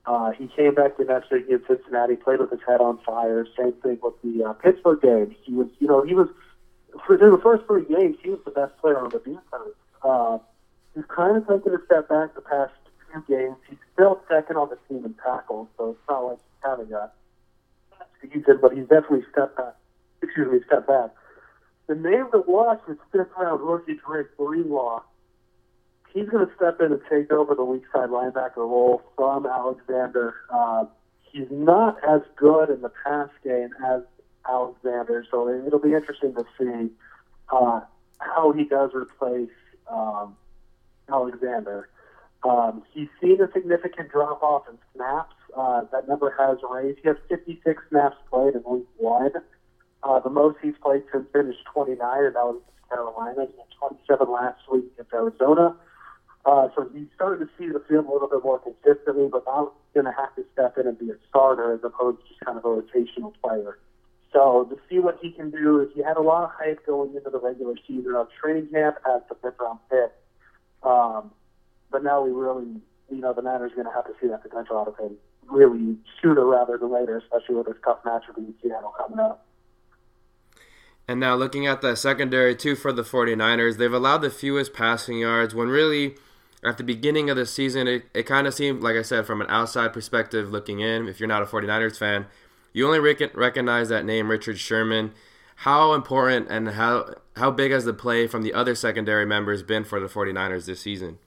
[0.10, 3.46] Uh, he came back the next week in Cincinnati, played with his head on fire.
[3.56, 5.36] Same thing with the uh, Pittsburgh game.
[5.44, 6.28] He was, you know, he was
[7.06, 9.78] for the first three games, he was the best player on the defense.
[10.02, 10.40] Uh,
[10.96, 12.74] he's kind of taken a step back the past
[13.14, 13.56] two games.
[13.70, 17.12] He's still second on the team in tackles, so it's not like he's having a
[18.20, 19.76] season, but he's definitely stepped back.
[20.24, 21.12] Excuse me, step back.
[21.86, 25.04] The name that watch is fifth round rookie Drake Greenlaw.
[26.14, 30.36] He's going to step in and take over the weak side linebacker role from Alexander.
[30.50, 30.86] Uh,
[31.32, 34.02] he's not as good in the pass game as
[34.50, 35.26] Alexander.
[35.30, 36.90] So it'll be interesting to see
[37.52, 37.82] uh,
[38.20, 39.50] how he does replace
[39.90, 40.36] um,
[41.08, 41.90] Alexander.
[42.44, 45.36] Um, he's seen a significant drop off in snaps.
[45.56, 47.00] Uh, that number has raised.
[47.02, 49.32] He has 56 snaps played in week one.
[50.02, 53.46] Uh, the most he's played since finished 29, and that was Carolina.
[53.52, 55.76] He had 27 last week against Arizona.
[56.46, 59.72] Uh, so he's starting to see the field a little bit more consistently, but now
[59.76, 62.40] he's going to have to step in and be a starter as opposed to just
[62.42, 63.78] kind of a rotational player.
[64.32, 67.30] So to see what he can do, he had a lot of hype going into
[67.30, 70.12] the regular season of training camp as the fifth round pick.
[70.84, 71.32] Um,
[71.92, 72.68] but now we really,
[73.10, 75.18] you know, the Niners are going to have to see that potential out of him
[75.50, 79.46] really sooner rather than later, especially with this tough matchup in Seattle coming up.
[81.08, 85.18] And now looking at the secondary too for the 49ers, they've allowed the fewest passing
[85.18, 86.16] yards when really
[86.64, 89.42] at the beginning of the season it, it kind of seemed like I said from
[89.42, 92.26] an outside perspective looking in, if you're not a 49ers fan,
[92.74, 95.14] you only rec- recognize that name Richard Sherman.
[95.64, 99.84] How important and how how big has the play from the other secondary members been
[99.84, 101.20] for the 49ers this season?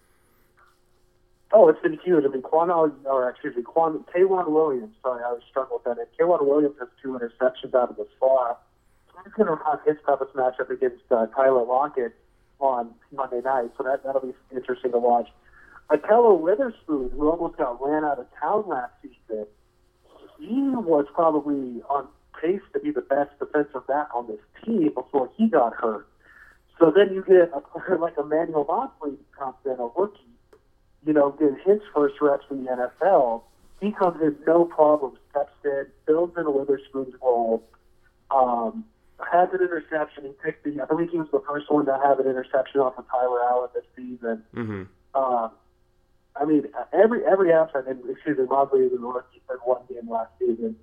[1.54, 2.24] Oh, it's been huge.
[2.24, 4.94] I mean, Quan, or excuse me, Quan, K'Waun Williams.
[5.02, 6.18] Sorry, I was struggling with that.
[6.18, 8.62] K'Waun Williams has two interceptions out of the slot.
[9.22, 12.14] He's going to have his toughest matchup against uh, Tyler Lockett
[12.62, 15.28] on Monday night, so that that'll be interesting to watch.
[15.90, 19.46] Ahkello Witherspoon, who almost got ran out of town last season,
[20.38, 22.06] he was probably on
[22.40, 26.06] pace to be the best defensive back on this team before he got hurt.
[26.78, 30.20] So then you get a player like Emmanuel Moseley comes in, a rookie,
[31.06, 33.42] you know, get his first reps in the NFL.
[33.80, 37.62] He comes in no problem, steps in, fills in Witherspoon's role.
[38.30, 38.84] Um,
[39.30, 40.24] has an interception.
[40.24, 42.98] He picked the, I believe he was the first one to have an interception off
[42.98, 44.42] of Tyler Allen this season.
[44.54, 44.82] Mm-hmm.
[45.14, 45.48] Uh,
[46.34, 50.30] I mean, every every aspect, and excuse me, in the rookie for one game last
[50.38, 50.76] season.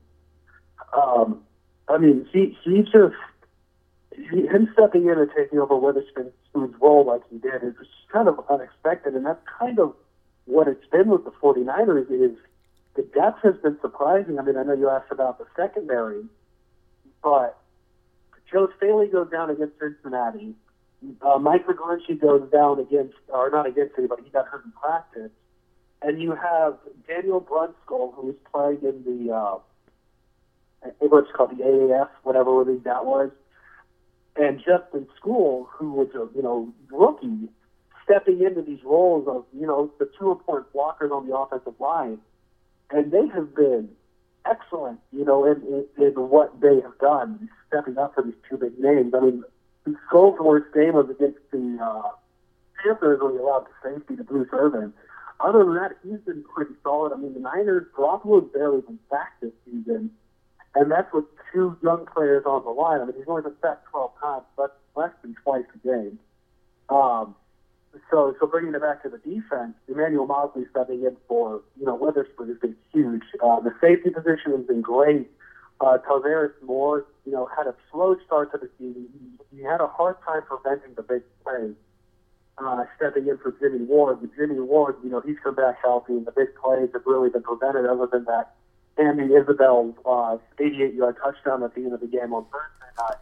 [0.96, 1.42] Um,
[1.88, 3.16] I mean, he he just
[4.16, 6.34] he, him stepping in and taking over Witherspoon's
[6.80, 9.96] role like he did is just kind of unexpected, and that's kind of
[10.46, 12.38] what it's been with the 49ers is
[12.96, 14.40] the depth has been surprising.
[14.40, 16.24] I mean, I know you asked about the secondary,
[17.24, 17.59] but
[18.52, 20.56] Joe Staley goes down against Cincinnati.
[21.22, 25.32] Uh, Mike McGlinchey goes down against, or not against anybody, he got hurt in practice.
[26.02, 29.60] And you have Daniel Brunskill, who is playing in the, uh,
[31.00, 33.32] what's called the AAF, whatever league that was,
[34.36, 37.50] and Justin Skule, who was a, you know, rookie,
[38.04, 42.20] stepping into these roles of, you know, the two important blockers on the offensive line.
[42.92, 43.90] And they have been
[44.46, 45.62] excellent, you know, in,
[45.98, 49.14] in, in what they have done, stepping up for these two big names.
[49.14, 49.44] I mean,
[50.50, 52.10] worst game was against the uh,
[52.84, 54.94] Panthers when he allowed the safety to Bruce Irvin.
[55.40, 57.14] Other than that, he's been pretty solid.
[57.14, 60.12] I mean, the Niners, Garoppolo's barely been sacked this season,
[60.76, 63.02] and that's with two young players on the line.
[63.02, 66.20] I mean, he's only been sacked 12 times, but less than twice a game.
[66.90, 67.36] Um,
[68.12, 71.96] so, so bringing it back to the defense, Emmanuel Moseley stepping in for, you know,
[71.96, 73.24] Witherspoon has been huge.
[73.44, 75.30] Uh, the safety position has been great.
[75.82, 79.08] Uh, Tarvarius Moore, you know, had a slow start to the season.
[79.56, 81.76] He, had a hard time preventing the big plays.
[82.58, 86.14] Uh, stepping in for Jimmy Ward, but Jimmy Ward, you know, he's come back healthy,
[86.14, 87.86] and the big plays have really been prevented.
[87.86, 88.56] Other than that,
[88.98, 93.16] Andy Isabella's uh, 88-yard touchdown at the end of the game on Thursday night,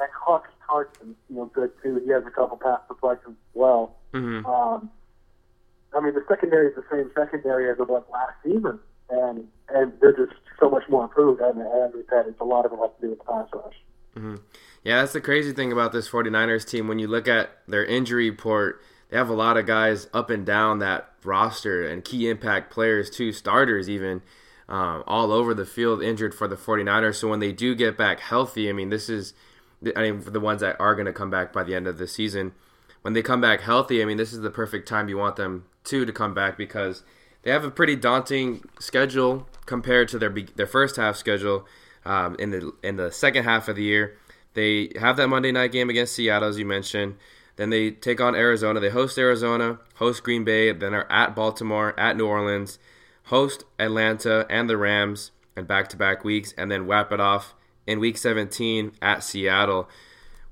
[0.00, 2.00] and Hawks Carson, you know, good too.
[2.04, 3.96] He has a couple pass deflections as well.
[4.12, 4.46] Mm-hmm.
[4.46, 4.90] Um,
[5.94, 8.78] I mean, the secondary is the same secondary as it was last season,
[9.10, 11.40] and and they're just so much more improved.
[11.40, 13.48] And as we said, it's a lot of it has to do with the pass
[13.52, 13.74] rush.
[14.16, 14.36] Mm-hmm.
[14.84, 16.88] Yeah, that's the crazy thing about this 49ers team.
[16.88, 20.46] When you look at their injury report, they have a lot of guys up and
[20.46, 24.22] down that roster and key impact players, too, starters even,
[24.68, 27.16] um, all over the field injured for the 49ers.
[27.16, 29.34] So when they do get back healthy, I mean, this is,
[29.96, 31.98] I mean, for the ones that are going to come back by the end of
[31.98, 32.52] the season,
[33.02, 35.64] when they come back healthy, I mean, this is the perfect time you want them
[35.84, 37.02] to to come back because
[37.42, 41.66] they have a pretty daunting schedule compared to their their first half schedule
[42.04, 44.16] um, in the in the second half of the year.
[44.54, 47.16] They have that Monday night game against Seattle, as you mentioned.
[47.56, 48.80] Then they take on Arizona.
[48.80, 52.78] They host Arizona, host Green Bay, then are at Baltimore, at New Orleans,
[53.24, 57.54] host Atlanta and the Rams, and back to back weeks, and then wrap it off
[57.90, 59.88] in week 17 at Seattle.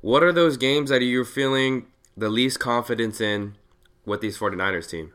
[0.00, 1.86] What are those games that you're feeling
[2.16, 3.54] the least confidence in
[4.04, 5.12] with these 49ers team?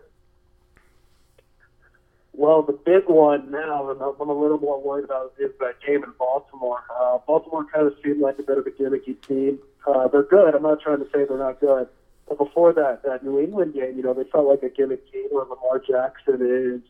[2.31, 6.03] Well, the big one now, and I'm a little more worried about, is that game
[6.03, 6.79] in Baltimore.
[6.89, 9.59] Uh, Baltimore kind of seemed like a bit of a gimmicky team.
[9.85, 10.55] Uh, they're good.
[10.55, 11.87] I'm not trying to say they're not good.
[12.27, 15.25] But before that, that New England game, you know, they felt like a gimmick team
[15.29, 16.81] where Lamar Jackson is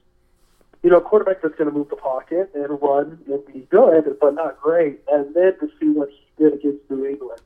[0.83, 4.17] you know, a quarterback that's going to move the pocket and run and be good,
[4.19, 4.99] but not great.
[5.09, 7.41] And then to see what he did against New England,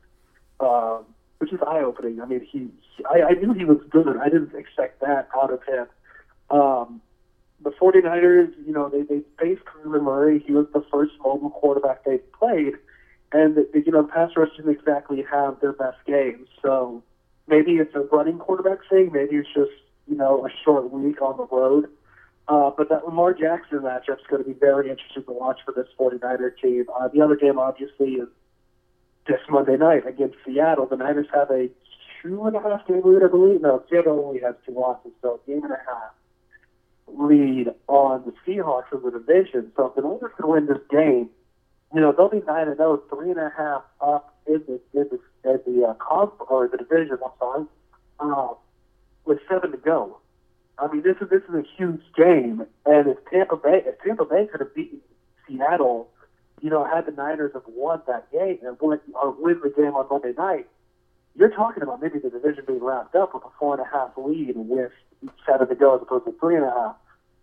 [0.60, 1.06] um,
[1.38, 2.20] which is eye opening.
[2.20, 2.68] I mean, he,
[2.98, 4.18] he I, I knew he was good.
[4.18, 5.86] I didn't expect that out of him.
[6.50, 7.02] Um,
[7.64, 10.44] the 49ers, you know, they, they faced Kyler Murray.
[10.46, 12.74] He was the first mobile quarterback they played.
[13.32, 16.48] And, you know, the pass rush didn't exactly have their best games.
[16.62, 17.04] So
[17.48, 19.12] maybe it's a running quarterback thing.
[19.12, 19.72] Maybe it's just,
[20.08, 21.90] you know, a short week on the road.
[22.48, 25.74] Uh, but that Lamar Jackson matchup is going to be very interesting to watch for
[25.74, 26.86] this 49er team.
[26.98, 28.30] Uh, the other game, obviously, is
[29.28, 30.86] this Monday night against Seattle.
[30.86, 31.70] The Niners have a
[32.22, 33.62] two and a half game lead, I believe.
[33.62, 36.14] No, Seattle only has two losses, so a game and a half
[37.08, 39.72] lead on the Seahawks in the division.
[39.76, 41.30] So if the Niners can win this game,
[41.94, 45.10] you know they'll be nine and zero, three and a half up in the in
[45.10, 45.20] the,
[45.50, 47.18] in the uh, comp or the division.
[47.24, 47.66] I'm sorry,
[48.20, 48.54] uh,
[49.26, 50.18] with seven to go.
[50.80, 54.26] I mean, this is this is a huge game, and if Tampa Bay if Tampa
[54.26, 55.02] Bay could have beaten
[55.48, 56.10] Seattle,
[56.62, 59.96] you know, had the Niners have won that game and win or win the game
[59.96, 60.68] on Monday night,
[61.36, 64.12] you're talking about maybe the division being wrapped up with a four and a half
[64.18, 64.92] lead with
[65.46, 66.96] seven to go as opposed to three and a half.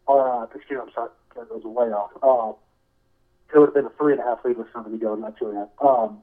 [0.06, 2.10] Or uh, excuse me, I'm sorry, that was way off.
[2.22, 2.54] Um,
[3.52, 5.36] it would have been a three and a half lead with seven to go, not
[5.38, 5.68] two and a half.
[5.80, 6.22] Um,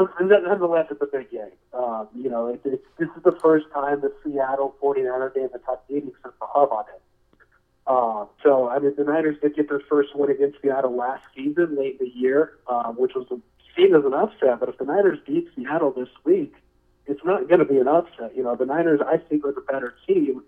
[0.00, 1.52] but nonetheless, it's a big game.
[1.72, 5.60] Um, you know, it, it's this is the first time the Seattle 49er game has
[5.66, 7.02] touched 80 since the hub on it.
[7.86, 11.76] Uh, so, I mean, the Niners did get their first win against Seattle last season,
[11.76, 13.26] late in the year, um, which was
[13.76, 14.60] seen as an upset.
[14.60, 16.54] But if the Niners beat Seattle this week,
[17.06, 18.36] it's not going to be an upset.
[18.36, 20.42] You know, the Niners, I think, are the better team.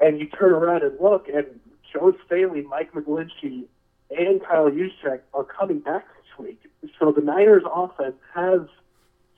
[0.00, 1.46] And you turn around and look, and
[1.92, 3.64] Joe Staley, Mike McGlinchey,
[4.10, 6.04] and Kyle Juszczyk are coming back
[6.38, 6.60] week.
[6.98, 8.60] So the Niners' offense has,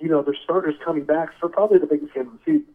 [0.01, 2.75] you know, their starters coming back for probably the biggest game of the season.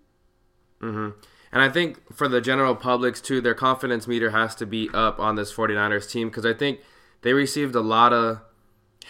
[0.82, 1.10] Mm-hmm.
[1.52, 5.20] And I think for the general publics, too, their confidence meter has to be up
[5.20, 6.80] on this 49ers team because I think
[7.22, 8.42] they received a lot of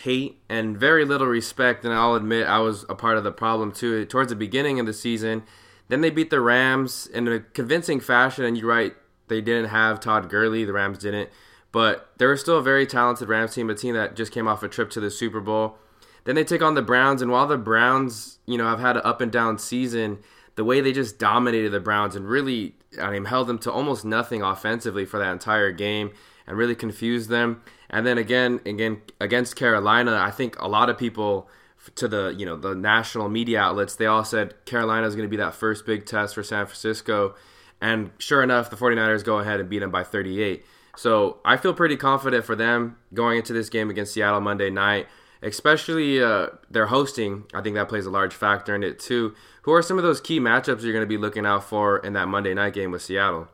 [0.03, 1.83] hate and very little respect.
[1.83, 4.05] And I'll admit I was a part of the problem too.
[4.05, 5.43] Towards the beginning of the season,
[5.89, 8.45] then they beat the Rams in a convincing fashion.
[8.45, 8.95] And you're right,
[9.27, 10.63] they didn't have Todd Gurley.
[10.63, 11.29] The Rams didn't,
[11.71, 14.63] but they were still a very talented Rams team, a team that just came off
[14.63, 15.77] a trip to the Super Bowl.
[16.25, 19.03] Then they take on the Browns, and while the Browns, you know, have had an
[19.05, 20.19] up and down season,
[20.55, 24.03] the way they just dominated the Browns and really, I mean, held them to almost
[24.03, 26.11] nothing offensively for that entire game
[26.45, 27.61] and really confused them.
[27.89, 31.49] And then again, again against Carolina, I think a lot of people
[31.95, 35.29] to the you know the national media outlets they all said Carolina is going to
[35.29, 37.35] be that first big test for San Francisco.
[37.81, 40.65] And sure enough, the 49ers go ahead and beat them by 38.
[40.99, 45.07] So I feel pretty confident for them going into this game against Seattle Monday night,
[45.41, 47.45] especially uh, their hosting.
[47.53, 49.33] I think that plays a large factor in it too.
[49.61, 52.11] Who are some of those key matchups you're going to be looking out for in
[52.13, 53.47] that Monday night game with Seattle?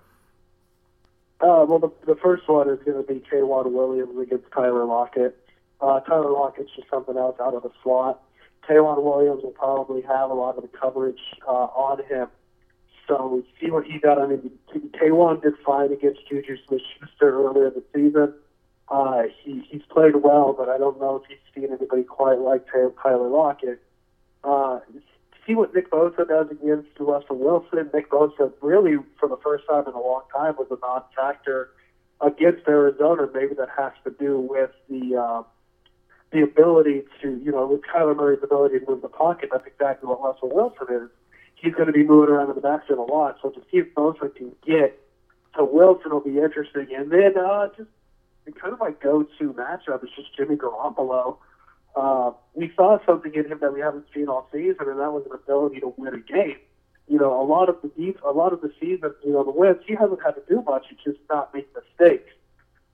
[1.39, 5.37] Uh, well, the, the first one is going to be K'Waun Williams against Tyler Lockett.
[5.79, 8.23] Uh, Tyler Lockett's just something else out of the slot.
[8.67, 12.27] K'Waun Williams will probably have a lot of the coverage uh, on him.
[13.08, 14.20] So see what he got.
[14.20, 14.51] I mean,
[14.93, 18.34] K'Waun did fine against Juju Smith-Schuster earlier in the season.
[18.88, 22.66] Uh, he, he's played well, but I don't know if he's seen anybody quite like
[22.72, 23.82] Tyler Lockett.
[24.43, 24.80] Uh,
[25.45, 27.89] see what Nick Bosa does against Russell Wilson.
[27.93, 31.70] Nick Bosa really, for the first time in a long time, was a non-factor
[32.22, 33.28] against Arizona.
[33.34, 35.43] Maybe that has to do with the uh,
[36.32, 39.49] the ability to, you know, with Kyler Murray's ability to move the pocket.
[39.51, 41.10] That's exactly what Russell Wilson is.
[41.56, 43.38] He's going to be moving around in the backfield a lot.
[43.41, 44.99] So to see if Bosa can get
[45.58, 46.88] to Wilson will be interesting.
[46.95, 47.89] And then uh, just
[48.60, 51.38] kind of my go-to matchup is just Jimmy Garoppolo
[51.95, 55.26] uh, we saw something in him that we haven't seen all season, and that was
[55.26, 56.58] an ability to win a game.
[57.08, 59.51] You know, a lot of the deep, a lot of the season, you know, the
[59.51, 60.86] wins, he hasn't had to do much.
[60.89, 62.32] He just not make mistakes.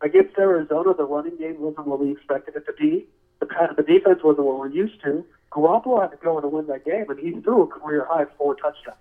[0.01, 3.05] Against Arizona, the running game wasn't what we expected it to be.
[3.39, 5.25] The, the defense wasn't what we're used to.
[5.51, 8.25] Garoppolo had to go in to win that game, and he threw a career high
[8.37, 8.97] four touchdowns,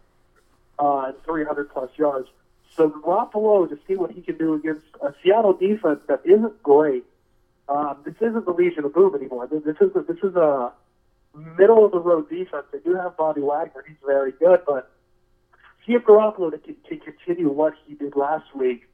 [0.78, 2.28] uh, and 300 plus yards.
[2.76, 7.04] So Garoppolo to see what he can do against a Seattle defense that isn't great,
[7.68, 9.46] um, this isn't the Legion of Boom anymore.
[9.46, 10.72] This is a, this is a
[11.56, 12.66] middle of the road defense.
[12.72, 14.90] They do have Bobby Wagner; he's very good, but
[15.86, 18.88] see if Garoppolo to, to continue what he did last week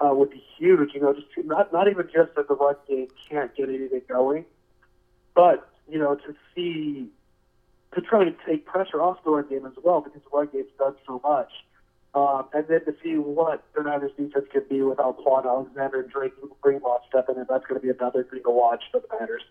[0.00, 0.94] uh, would be huge.
[0.94, 4.44] You know, just not not even just that the run game can't get anything going,
[5.34, 7.08] but you know to see
[7.94, 10.68] to try to take pressure off the run game as well because the run game's
[10.78, 11.50] done so much.
[12.12, 16.10] Um, and then to see what the Niners defense can be without Kwon Alexander and
[16.10, 16.30] Dre
[16.60, 19.42] Greenlaw stepping in, that's going to be another thing to watch for the Niners.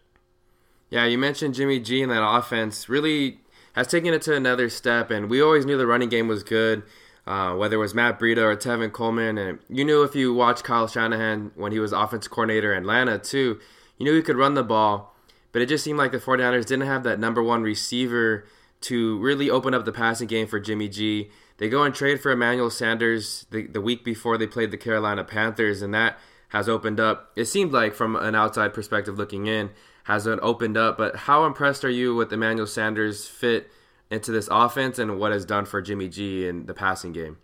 [0.90, 2.90] Yeah, you mentioned Jimmy G and that offense.
[2.90, 3.40] Really
[3.74, 6.84] has taken it to another step, and we always knew the running game was good.
[7.30, 9.38] uh, whether it was Matt Breida or Tevin Coleman.
[9.38, 13.20] And you knew if you watched Kyle Shanahan when he was offensive coordinator in Atlanta,
[13.20, 13.60] too,
[13.98, 15.16] you knew he could run the ball.
[15.52, 18.45] But it just seemed like the 49ers didn't have that number one receiver
[18.82, 21.30] to really open up the passing game for Jimmy G.
[21.58, 25.24] They go and trade for Emmanuel Sanders the, the week before they played the Carolina
[25.24, 26.18] Panthers, and that
[26.50, 27.32] has opened up.
[27.36, 29.72] It seemed like, from an outside perspective looking in,
[30.06, 30.97] has opened up.
[30.97, 33.70] But how impressed are you with Emmanuel Sanders' fit
[34.10, 37.38] into this offense and what has done for Jimmy G in the passing game?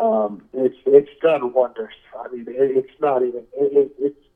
[0.00, 1.94] Um, it's it's done wonders.
[2.18, 4.26] I mean, it, it's not even it, it, it's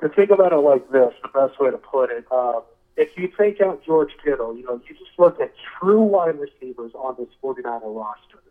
[0.00, 1.12] to think about it like this.
[1.22, 2.26] The best way to put it.
[2.30, 2.62] Um,
[2.96, 6.92] if you take out George Kittle, you know, you just look at true wide receivers
[6.94, 8.42] on this 49er roster.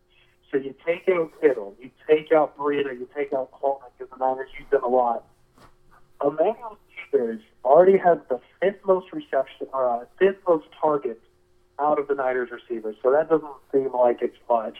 [0.52, 4.24] So you take out Kittle, you take out Breida, you take out Coleman because the
[4.24, 5.26] Niners use them a lot.
[6.24, 6.78] Emmanuel
[7.12, 11.26] Sanders already has the fifth most reception, uh, fifth most targets
[11.80, 12.96] out of the Niners receivers.
[13.02, 14.78] So that doesn't seem like it's much.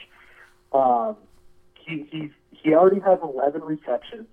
[0.74, 1.18] Um,
[1.74, 4.28] he he he already has 11 receptions.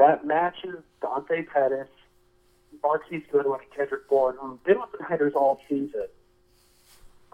[0.00, 1.86] That matches Dante Pettis
[2.82, 6.06] Marquise Goodwin and Kendrick Bourne, who've been with the Niners all season.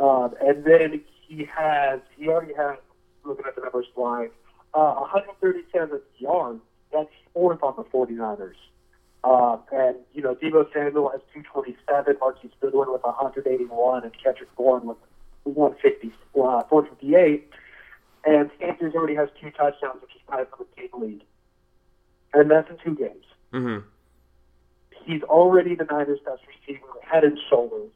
[0.01, 2.79] Um, and then he has, he already has,
[3.25, 4.31] looking at the numbers line,
[4.75, 6.61] uh, 137 yards.
[6.93, 8.57] That's fourth on the 49ers.
[9.23, 14.87] Um, and, you know, Deebo Samuel has 227, Marquise Goodwin with 181, and Kendrick Bourne
[14.87, 14.99] with
[15.45, 17.49] 150, uh, 458.
[18.25, 21.23] And Sanders already has two touchdowns, which is tied for the team lead.
[22.37, 23.25] And that's in two games.
[23.53, 23.89] Mm-hmm
[25.07, 27.91] he's already the Niners' best receiver, head and shoulders.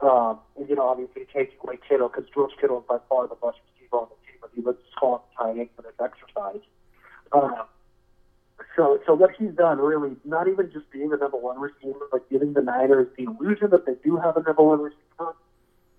[0.00, 3.36] Um, and, you know, obviously taking away Kittle because George Kittle is by far the
[3.36, 6.60] best receiver on the team, but he looks call tight end for this exercise.
[7.32, 7.64] Um,
[8.76, 12.28] so, so what he's done really, not even just being the number one receiver, but
[12.28, 15.34] giving the Niners the illusion that they do have a number one receiver.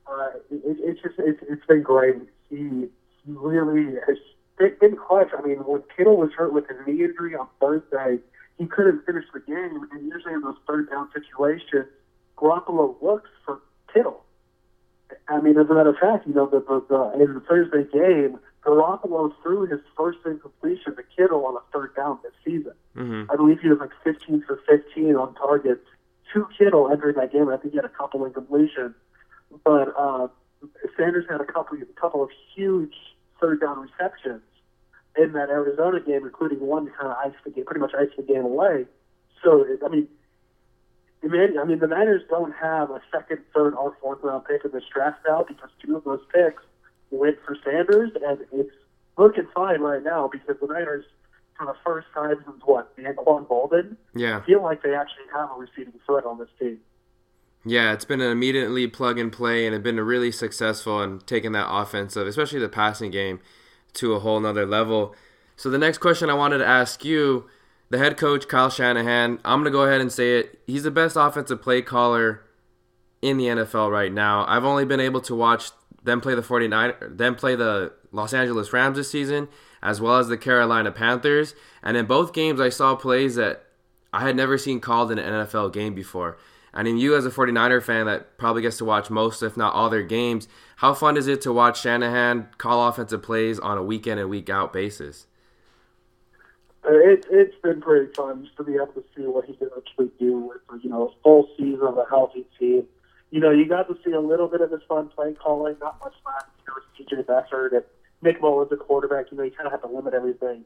[0.07, 2.15] Uh, it, it's just, it's, it's been great.
[2.49, 2.87] He,
[3.25, 4.17] he really has
[4.57, 5.29] been clutch.
[5.37, 8.19] I mean, when Kittle was hurt with his knee injury on Thursday,
[8.57, 9.87] he couldn't finish the game.
[9.91, 11.87] And usually in those third down situations,
[12.37, 13.61] Garoppolo looks for
[13.93, 14.23] Kittle.
[15.27, 17.83] I mean, as a matter of fact, you know, the, the, the, in the Thursday
[17.91, 22.73] game, Garoppolo threw his first incompletion to Kittle on a third down this season.
[22.95, 23.31] Mm-hmm.
[23.31, 25.83] I believe he was like 15 for 15 on target
[26.33, 27.49] to Kittle entering that game.
[27.49, 28.95] I think he had a couple incompletions.
[29.63, 30.27] But uh,
[30.97, 32.95] Sanders had a couple, a couple of huge
[33.39, 34.41] third down receptions
[35.17, 38.23] in that Arizona game, including one kind of ice the game, pretty much ice the
[38.23, 38.85] game away.
[39.43, 40.07] So, I mean,
[41.23, 44.83] I mean, the Niners don't have a second, third, or fourth round pick in this
[44.93, 46.61] draft now because two of those picks
[47.09, 48.71] went for Sanders, and it's
[49.17, 51.05] looking fine right now because the Niners,
[51.57, 55.59] for the first time since what, Anquan Boldin, yeah, feel like they actually have a
[55.59, 56.79] receiving threat on this team.
[57.65, 61.19] Yeah, it's been an immediately plug and play, and it's been a really successful in
[61.19, 63.39] taking that offensive, especially the passing game,
[63.93, 65.15] to a whole nother level.
[65.55, 67.49] So the next question I wanted to ask you,
[67.89, 70.59] the head coach Kyle Shanahan, I'm gonna go ahead and say it.
[70.67, 72.43] He's the best offensive play caller
[73.21, 74.45] in the NFL right now.
[74.47, 75.71] I've only been able to watch
[76.03, 79.47] them play the 49 them play the Los Angeles Rams this season,
[79.81, 81.55] as well as the Carolina Panthers.
[81.81, 83.65] And in both games I saw plays that
[84.13, 86.37] I had never seen called in an NFL game before.
[86.75, 89.73] I mean, you as a 49er fan that probably gets to watch most, if not
[89.73, 93.83] all, their games, how fun is it to watch Shanahan call offensive plays on a
[93.83, 95.27] week in and week out basis?
[96.85, 99.69] Uh, it, it's been pretty fun just to be able to see what he can
[99.75, 102.85] actually do with, you know, a full season of a healthy team.
[103.31, 105.99] You know, you got to see a little bit of his fun play calling, not
[106.03, 107.83] much last year with CJ Beathard and
[108.21, 109.31] Nick Mullens, the quarterback.
[109.31, 110.65] You know, you kind of have to limit everything.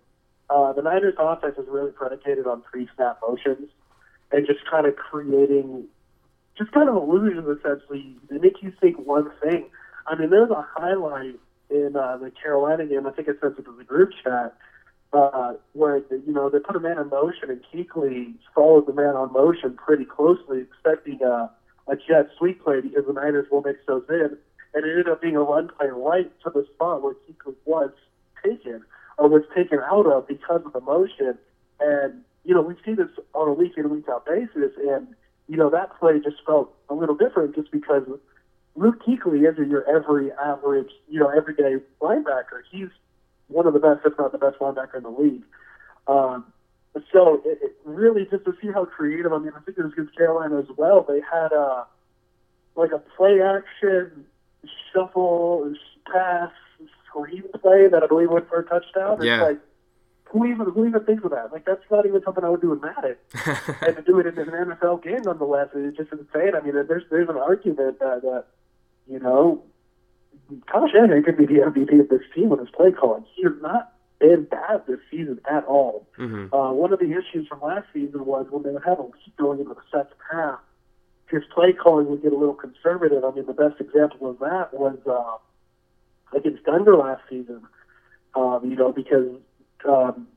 [0.49, 3.69] Uh, the Niners' offense is really predicated on pre-snap motions
[4.31, 5.85] and just kind of creating
[6.59, 8.15] just kind of illusions, essentially.
[8.29, 9.65] They make you think one thing.
[10.05, 11.39] I mean, there's a highlight
[11.69, 13.07] in uh, the Carolina game.
[13.07, 14.55] I think it sent it to the group chat
[15.13, 19.15] uh, where you know they put a man in motion and Kuechly followed the man
[19.15, 21.49] on motion pretty closely, expecting a,
[21.87, 24.37] a jet sweep play because the Niners will mix those in,
[24.73, 27.91] and it ended up being a run play right to the spot where Kuechly was
[28.43, 28.83] taken
[29.17, 31.37] or was taken out of because of the motion.
[31.79, 35.07] And you know we see this on a week in week out basis, and
[35.49, 38.03] you know, that play just felt a little different just because
[38.75, 42.61] Luke Kuechly isn't your every average, you know, everyday linebacker.
[42.71, 42.89] He's
[43.47, 45.43] one of the best, if not the best linebacker in the league.
[46.07, 46.45] Um,
[47.11, 49.33] so it, it really just to see how creative.
[49.33, 51.03] I mean, I think it was against Carolina as well.
[51.07, 51.87] They had a
[52.75, 54.25] like a play action
[54.93, 55.73] shuffle
[56.13, 56.51] pass
[57.07, 59.17] screen play that I believe went for a touchdown.
[59.21, 59.33] Yeah.
[59.33, 59.59] It's like
[60.31, 61.51] who even who even thinks of that?
[61.51, 63.15] Like that's not even something I would do in Madden,
[63.81, 66.53] and to do it in an NFL game nonetheless is just insane.
[66.55, 68.45] I mean, there's there's an argument that, that
[69.07, 69.63] you know
[70.71, 73.25] Kyle Shanahan could be the MVP of this team with his play calling.
[73.35, 76.07] He has not been bad this season at all.
[76.17, 76.53] Mm-hmm.
[76.53, 79.33] Uh, one of the issues from last season was when they would have a lead
[79.37, 80.59] going into the second half,
[81.27, 83.23] his play calling would get a little conservative.
[83.23, 87.61] I mean, the best example of that was uh, against Denver last season.
[88.35, 89.27] Um, you know, because
[89.87, 90.27] um,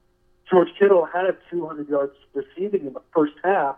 [0.50, 3.76] George Kittle had 200 yards receiving in the first half,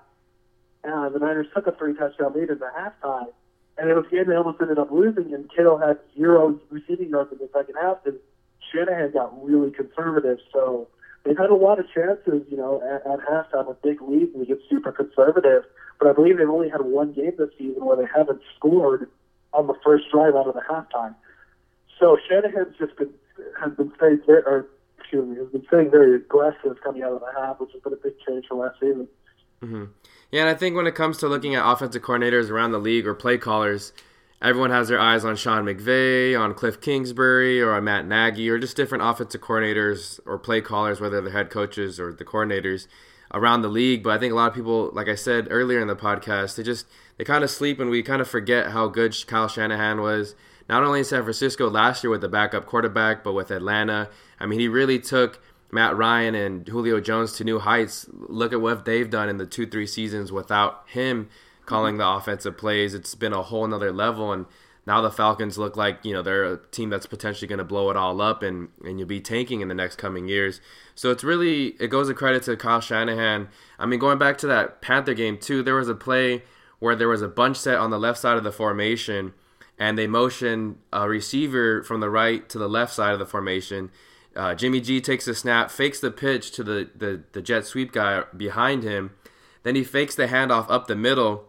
[0.82, 3.28] and the Niners took a three touchdown lead in the halftime.
[3.76, 7.10] And it was a game they almost ended up losing, and Kittle had zero receiving
[7.10, 7.98] yards in the second half.
[8.06, 8.18] And
[8.72, 10.88] Shanahan got really conservative, so
[11.24, 14.42] they've had a lot of chances, you know, at, at halftime with big leads and
[14.42, 15.64] they get super conservative.
[15.98, 19.10] But I believe they've only had one game this season where they haven't scored
[19.52, 21.14] on the first drive out of the halftime.
[21.98, 23.10] So Shanahan's just been
[23.60, 24.66] has been staying very, or
[25.04, 27.92] excuse me, has been staying very aggressive coming out of the half, which has been
[27.92, 29.06] a big change from last season.
[29.62, 29.84] Mm-hmm.
[30.32, 33.06] Yeah, and I think when it comes to looking at offensive coordinators around the league
[33.06, 33.92] or play callers,
[34.42, 38.58] everyone has their eyes on Sean McVay, on Cliff Kingsbury, or on Matt Nagy, or
[38.58, 42.86] just different offensive coordinators or play callers, whether they're head coaches or the coordinators
[43.32, 44.02] around the league.
[44.02, 46.62] But I think a lot of people, like I said earlier in the podcast, they
[46.62, 46.86] just
[47.16, 50.34] they kind of sleep and we kind of forget how good Kyle Shanahan was.
[50.68, 54.08] Not only in San Francisco last year with the backup quarterback, but with Atlanta.
[54.40, 55.40] I mean, he really took
[55.70, 58.06] Matt Ryan and Julio Jones to new heights.
[58.12, 61.28] Look at what they've done in the two, three seasons without him
[61.66, 62.94] calling the offensive plays.
[62.94, 64.32] It's been a whole nother level.
[64.32, 64.46] And
[64.86, 67.90] now the Falcons look like, you know, they're a team that's potentially going to blow
[67.90, 70.60] it all up and, and you'll be tanking in the next coming years.
[70.94, 73.48] So it's really, it goes a credit to Kyle Shanahan.
[73.78, 76.42] I mean, going back to that Panther game, too, there was a play
[76.78, 79.32] where there was a bunch set on the left side of the formation
[79.78, 83.90] and they motion a receiver from the right to the left side of the formation.
[84.36, 87.92] Uh, Jimmy G takes a snap, fakes the pitch to the, the, the jet sweep
[87.92, 89.12] guy behind him.
[89.62, 91.46] Then he fakes the handoff up the middle,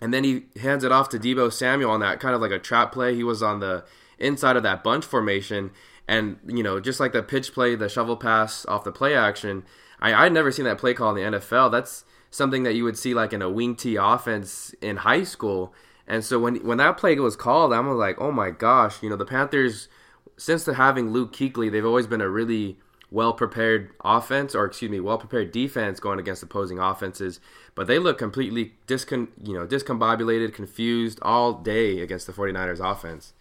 [0.00, 2.58] and then he hands it off to Deebo Samuel on that kind of like a
[2.58, 3.14] trap play.
[3.14, 3.84] He was on the
[4.18, 5.70] inside of that bunch formation,
[6.08, 9.64] and you know, just like the pitch play, the shovel pass off the play action.
[10.00, 11.70] I I'd never seen that play call in the NFL.
[11.70, 15.72] That's something that you would see like in a wing T offense in high school.
[16.06, 19.16] And so when when that play was called, I'm like, oh my gosh, you know,
[19.16, 19.88] the Panthers,
[20.36, 22.76] since the having Luke Kuechly, they've always been a really
[23.10, 27.40] well prepared offense, or excuse me, well prepared defense going against opposing offenses.
[27.74, 33.34] But they look completely discon, you know, discombobulated, confused all day against the 49ers offense.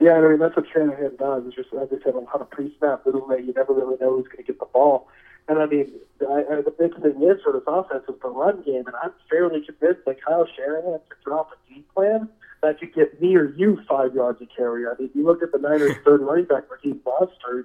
[0.00, 1.44] Yeah, I mean that's what Shanahan does.
[1.46, 3.28] It's just as I said, a lot of pre-snap little.
[3.38, 5.08] You never really know who's going to get the ball.
[5.48, 5.92] And I mean,
[6.22, 9.12] I, I, the big thing is for this offense is the run game, and I'm
[9.28, 12.28] fairly convinced that Kyle Shanahan could drop a game plan
[12.62, 14.86] that could get me or you five yards a carry.
[14.86, 17.64] I mean, you look at the Niners' third running back, Raheem Mostert,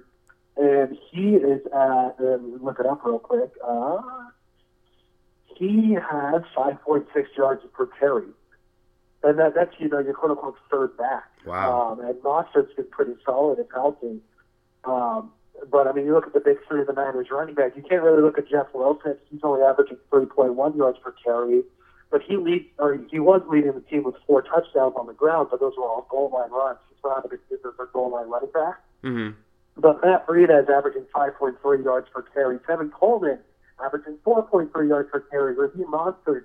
[0.56, 4.02] and he is at, and look it up real quick, uh,
[5.56, 7.06] he has 5.6
[7.36, 8.28] yards per carry.
[9.22, 11.24] And that, that's, you know, your quote unquote third back.
[11.44, 11.92] Wow.
[11.92, 14.20] Um, and Mostert's been pretty solid and healthy.
[14.84, 15.32] Um,
[15.70, 17.76] but I mean, you look at the big three of the Niners running back.
[17.76, 19.16] You can't really look at Jeff Wilson.
[19.30, 21.62] He's only averaging 3.1 yards per carry,
[22.10, 25.48] but he leads, or he was leading the team with four touchdowns on the ground.
[25.50, 26.78] But those were all goal line runs.
[26.88, 27.40] He's not a big
[27.76, 28.80] for goal line running back.
[29.04, 29.36] Mm-hmm.
[29.76, 32.58] But Matt Breida is averaging 5.3 yards per carry.
[32.58, 33.38] Tevin Coleman
[33.82, 35.54] averaging 4.3 yards per carry.
[35.54, 36.44] Raheem Mostert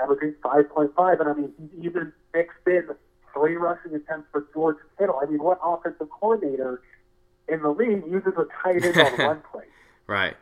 [0.00, 1.20] averaging 5.5.
[1.20, 2.88] And I mean, he's even mixed in
[3.34, 5.20] three rushing attempts for George Kittle.
[5.22, 6.82] I mean, what offensive coordinator
[7.48, 9.64] in the league uses a tight end on one play?
[10.06, 10.36] Right.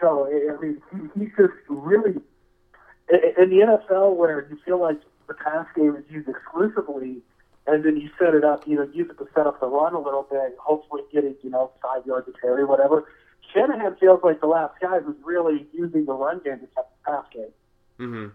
[0.00, 2.20] So, I mean, he, he's just really
[3.08, 7.18] in the NFL where you feel like the pass game is used exclusively,
[7.66, 9.94] and then you set it up, you know, use it to set up the run
[9.94, 13.06] a little bit, hopefully getting, you know, five yards of carry, whatever.
[13.52, 17.10] Shanahan feels like the last guy who's really using the run game to set the
[17.10, 17.52] pass game.
[17.98, 18.26] Mm-hmm.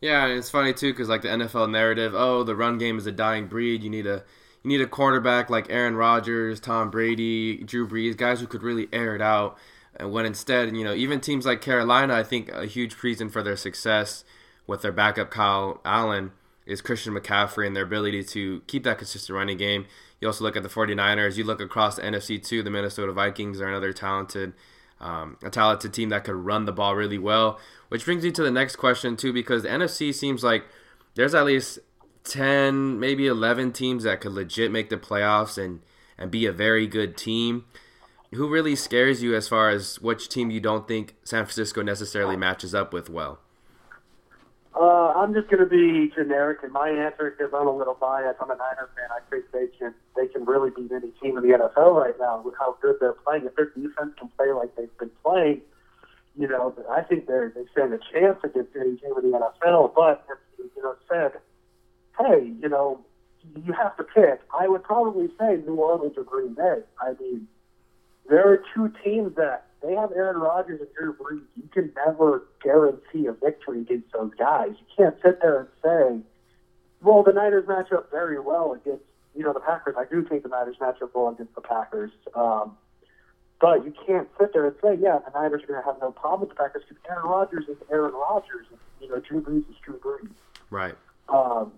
[0.00, 3.06] Yeah, and it's funny too because like the NFL narrative, oh, the run game is
[3.06, 3.82] a dying breed.
[3.82, 4.24] You need a
[4.66, 8.88] you need a quarterback like Aaron Rodgers, Tom Brady, Drew Brees, guys who could really
[8.92, 9.56] air it out.
[9.94, 13.44] And when instead, you know, even teams like Carolina, I think a huge reason for
[13.44, 14.24] their success
[14.66, 16.32] with their backup Kyle Allen
[16.66, 19.86] is Christian McCaffrey and their ability to keep that consistent running game.
[20.20, 21.36] You also look at the 49ers.
[21.36, 22.64] You look across the NFC too.
[22.64, 24.52] The Minnesota Vikings are another talented,
[25.00, 27.60] um, a talented team that could run the ball really well.
[27.88, 30.64] Which brings me to the next question too, because the NFC seems like
[31.14, 31.78] there's at least
[32.26, 35.80] 10, maybe 11 teams that could legit make the playoffs and
[36.18, 37.64] and be a very good team.
[38.34, 42.36] Who really scares you as far as which team you don't think San Francisco necessarily
[42.36, 43.38] matches up with well?
[44.74, 48.38] Uh, I'm just going to be generic in my answer because I'm a little biased.
[48.42, 49.08] I'm a Niners fan.
[49.10, 52.42] I think they can they can really beat any team in the NFL right now
[52.44, 53.46] with how good they're playing.
[53.46, 55.62] If their defense can play like they've been playing,
[56.38, 59.94] you know, I think they they stand a chance against any team in the NFL.
[59.94, 60.26] But
[60.58, 61.32] you know, said,
[62.18, 63.04] hey, you know,
[63.64, 66.80] you have to pick, I would probably say New Orleans or Green Bay.
[67.00, 67.46] I mean,
[68.28, 71.42] there are two teams that they have Aaron Rodgers and Drew Brees.
[71.56, 74.70] You can never guarantee a victory against those guys.
[74.70, 76.26] You can't sit there and say,
[77.02, 79.04] well, the Niners match up very well against,
[79.36, 79.94] you know, the Packers.
[79.96, 82.10] I do think the Niners match up well against the Packers.
[82.34, 82.76] Um,
[83.60, 86.10] but you can't sit there and say, yeah, the Niners are going to have no
[86.10, 88.66] problem with the Packers because Aaron Rodgers is Aaron Rodgers.
[88.70, 90.28] And, you know, Drew Brees is Drew Brees.
[90.70, 90.94] Right.
[91.28, 91.72] Um,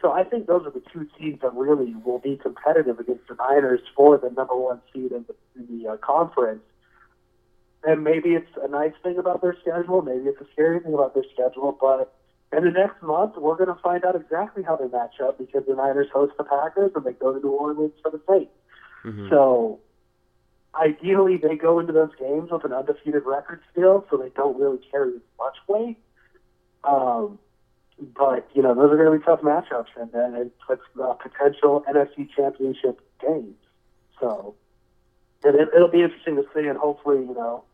[0.00, 3.34] so I think those are the two teams that really will be competitive against the
[3.34, 6.62] Niners for the number one seed in the, in the uh, conference.
[7.82, 11.14] And maybe it's a nice thing about their schedule, maybe it's a scary thing about
[11.14, 12.14] their schedule, but
[12.52, 15.62] in the next month we're going to find out exactly how they match up because
[15.66, 18.52] the Niners host the Packers and they go to New Orleans for the Saints.
[19.04, 19.30] Mm-hmm.
[19.30, 19.80] So
[20.74, 24.80] ideally they go into those games with an undefeated record still, so they don't really
[24.90, 25.98] carry much weight.
[26.84, 27.38] Um,
[28.00, 31.12] but you know those are going to be tough matchups, and then it puts uh,
[31.14, 33.56] potential NFC Championship games.
[34.18, 34.54] So
[35.44, 37.64] and it, it'll be interesting to see, and hopefully you know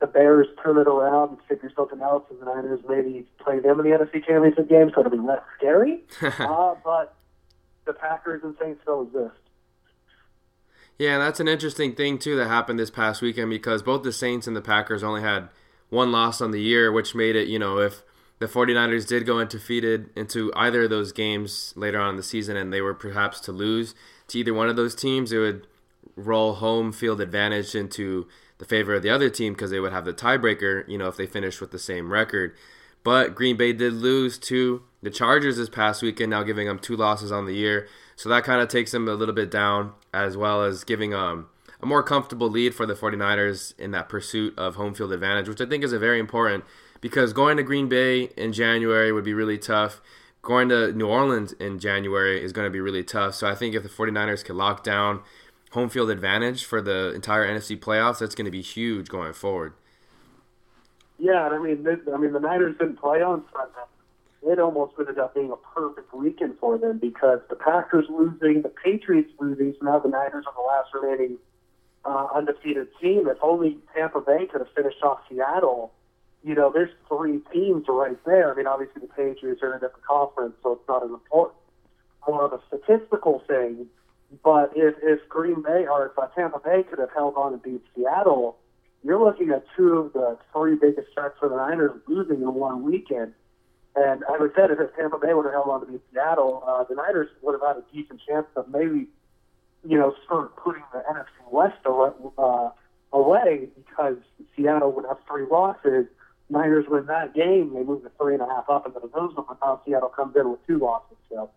[0.00, 3.80] the Bears turn it around and figure something else, and the Niners maybe play them
[3.80, 6.02] in the NFC Championship game, so it'll be less scary.
[6.22, 7.14] uh, but
[7.86, 9.40] the Packers and Saints still exist.
[10.98, 14.46] Yeah, that's an interesting thing too that happened this past weekend because both the Saints
[14.46, 15.48] and the Packers only had
[15.90, 18.02] one loss on the year, which made it, you know, if
[18.38, 22.56] the 49ers did go undefeated into either of those games later on in the season
[22.56, 23.94] and they were perhaps to lose
[24.28, 25.66] to either one of those teams, it would
[26.16, 28.26] roll home field advantage into
[28.58, 31.16] the favor of the other team because they would have the tiebreaker, you know, if
[31.16, 32.54] they finished with the same record.
[33.02, 36.96] But Green Bay did lose to the Chargers this past weekend, now giving them two
[36.96, 37.86] losses on the year.
[38.16, 41.48] So that kind of takes them a little bit down, as well as giving um,
[41.82, 45.60] a more comfortable lead for the 49ers in that pursuit of home field advantage, which
[45.60, 46.64] I think is a very important
[47.04, 50.00] because going to Green Bay in January would be really tough.
[50.40, 53.34] Going to New Orleans in January is going to be really tough.
[53.34, 55.20] So I think if the 49ers can lock down
[55.72, 59.74] home field advantage for the entire NFC playoffs, that's going to be huge going forward.
[61.18, 64.54] Yeah, I mean, I mean, the Niners didn't play on Sunday.
[64.54, 68.72] It almost ended up being a perfect weekend for them because the Packers losing, the
[68.82, 71.36] Patriots losing, so now the Niners are the last remaining
[72.06, 73.28] uh, undefeated team.
[73.28, 75.92] If only Tampa Bay could have finished off Seattle,
[76.44, 78.52] you know, there's three teams right there.
[78.52, 81.56] I mean, obviously the Patriots are in a different conference, so it's not as important.
[82.28, 83.86] More of a statistical thing.
[84.42, 87.62] But if, if Green Bay or if uh, Tampa Bay could have held on and
[87.62, 88.58] beat Seattle,
[89.02, 92.82] you're looking at two of the three biggest threats for the Niners losing in one
[92.82, 93.32] weekend.
[93.96, 96.84] And as I said, if Tampa Bay would have held on to beat Seattle, uh,
[96.84, 99.06] the Niners would have had a decent chance of maybe,
[99.86, 102.70] you know, sort of putting the NFC West uh,
[103.12, 104.16] away because
[104.56, 106.06] Seattle would have three losses
[106.50, 109.44] Niners win that game, they move to three and a half up into the division.
[109.48, 111.16] But now Seattle comes in with two losses.
[111.28, 111.50] So.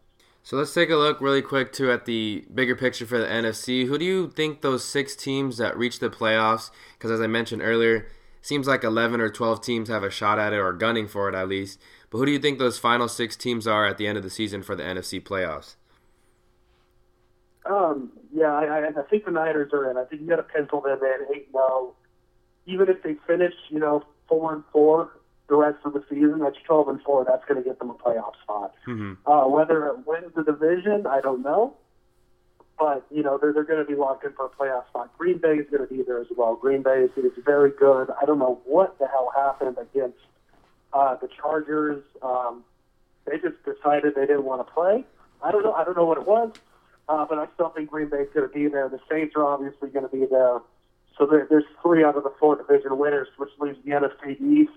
[0.44, 3.86] So let's take a look really quick too at the bigger picture for the NFC.
[3.86, 6.72] Who do you think those six teams that reach the playoffs?
[6.94, 8.08] Because as I mentioned earlier,
[8.42, 11.36] seems like 11 or 12 teams have a shot at it or gunning for it
[11.36, 11.82] at least.
[12.10, 14.30] But who do you think those final six teams are at the end of the
[14.30, 15.76] season for the NFC playoffs?
[17.66, 19.98] Um, yeah, I, I think the Niners are in.
[19.98, 21.94] I think you got to pencil them in eight zero.
[22.66, 25.12] Even if they finish, you know, four and four
[25.48, 26.40] the rest of the season.
[26.40, 27.26] That's twelve and four.
[27.26, 28.74] That's going to get them a playoff spot.
[28.88, 29.30] Mm-hmm.
[29.30, 31.76] Uh, whether it wins the division, I don't know.
[32.78, 35.18] But you know they're they're going to be locked in for a playoff spot.
[35.18, 36.56] Green Bay is going to be there as well.
[36.56, 38.10] Green Bay is, is very good.
[38.22, 40.20] I don't know what the hell happened against
[40.94, 42.04] uh, the Chargers.
[42.22, 42.64] Um,
[43.26, 45.04] they just decided they didn't want to play.
[45.42, 45.74] I don't know.
[45.74, 46.52] I don't know what it was,
[47.10, 48.90] uh, but I still think Green Bay is going to be there.
[48.90, 50.60] The Saints are obviously going to be there.
[51.18, 54.72] So there, there's three out of the four division winners, which leaves the NFC East.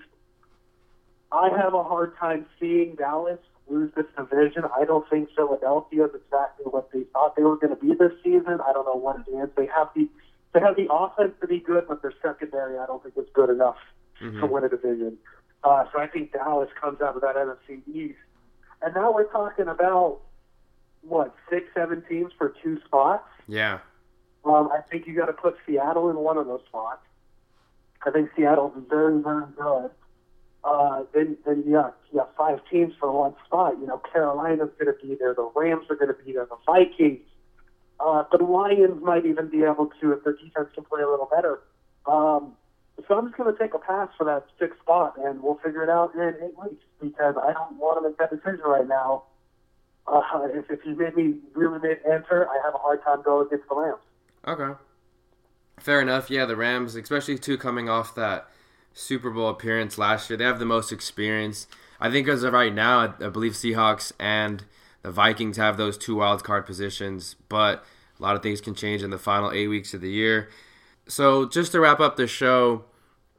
[1.32, 3.38] I have a hard time seeing Dallas
[3.68, 4.64] lose this division.
[4.76, 8.12] I don't think Philadelphia is exactly what they thought they were going to be this
[8.24, 8.58] season.
[8.66, 9.48] I don't know what it is.
[9.56, 10.08] They have the
[10.52, 13.50] they have the offense to be good, but their secondary I don't think is good
[13.50, 13.76] enough
[14.20, 14.40] Mhm.
[14.40, 15.16] to win a division.
[15.62, 18.18] Uh, so I think Dallas comes out of that NFC East.
[18.82, 20.18] And now we're talking about
[21.02, 23.28] what six, seven teams for two spots.
[23.46, 23.78] Yeah.
[24.44, 27.02] Um, I think you got to put Seattle in one of those spots.
[28.04, 29.90] I think Seattle's very, very good.
[30.62, 33.74] Uh, then, then got, you five teams for one spot.
[33.80, 35.34] You know, Carolina's going to be there.
[35.34, 36.46] The Rams are going to be there.
[36.46, 37.20] The Vikings.
[37.98, 41.28] Uh, the Lions might even be able to if their defense can play a little
[41.34, 41.60] better.
[42.06, 42.52] Um,
[43.06, 45.82] so I'm just going to take a pass for that sixth spot, and we'll figure
[45.82, 49.24] it out in eight weeks because I don't want to make that decision right now.
[50.06, 50.22] Uh,
[50.52, 53.68] if, if you made me really made answer, I have a hard time going against
[53.68, 54.00] the Rams.
[54.46, 54.78] Okay.
[55.78, 56.30] Fair enough.
[56.30, 58.48] Yeah, the Rams, especially two coming off that
[58.92, 61.66] Super Bowl appearance last year, they have the most experience.
[62.00, 64.64] I think as of right now, I believe Seahawks and
[65.02, 67.84] the Vikings have those two wild card positions, but
[68.18, 70.48] a lot of things can change in the final eight weeks of the year.
[71.06, 72.84] So, just to wrap up the show,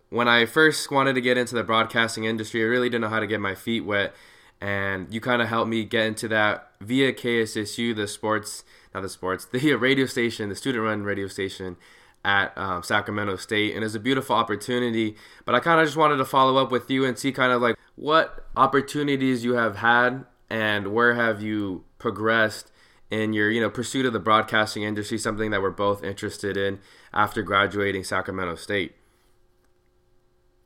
[0.09, 3.19] when I first wanted to get into the broadcasting industry, I really didn't know how
[3.19, 4.13] to get my feet wet.
[4.59, 8.63] And you kind of helped me get into that via KSSU, the sports,
[8.93, 11.77] not the sports, the radio station, the student run radio station
[12.23, 13.75] at um, Sacramento State.
[13.75, 15.15] And it's a beautiful opportunity.
[15.45, 17.61] But I kind of just wanted to follow up with you and see kind of
[17.61, 22.71] like what opportunities you have had and where have you progressed
[23.09, 26.79] in your you know pursuit of the broadcasting industry something that we're both interested in
[27.13, 28.95] after graduating sacramento state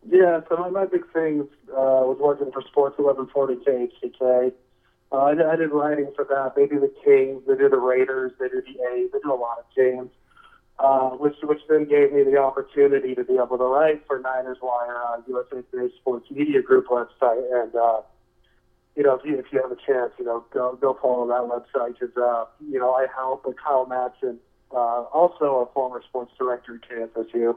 [0.07, 4.53] yeah so my, my big thing uh, was working for sports 1140 KHTK
[5.15, 8.33] uh, I, I did writing for that they do the kings they do the raiders
[8.39, 10.11] they do the a's they do a lot of teams
[10.77, 14.57] uh, which which then gave me the opportunity to be able to write for Niners
[14.61, 18.01] Wire, uh, USA Today Sports Media Group website, and uh,
[18.95, 21.43] you know, if you, if you have a chance, you know, go go follow that
[21.43, 24.37] website because uh, you know I help with Kyle Madsen,
[24.71, 27.55] uh, also a former sports director at KSSU.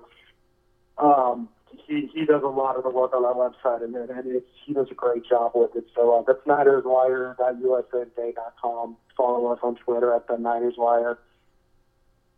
[0.98, 1.48] Um,
[1.86, 4.72] he he does a lot of the work on our website, and and it's, he
[4.72, 5.86] does a great job with it.
[5.94, 8.96] So uh, that's NinersWire.usatoday.com.
[9.16, 11.18] Follow us on Twitter at the Niners Wire.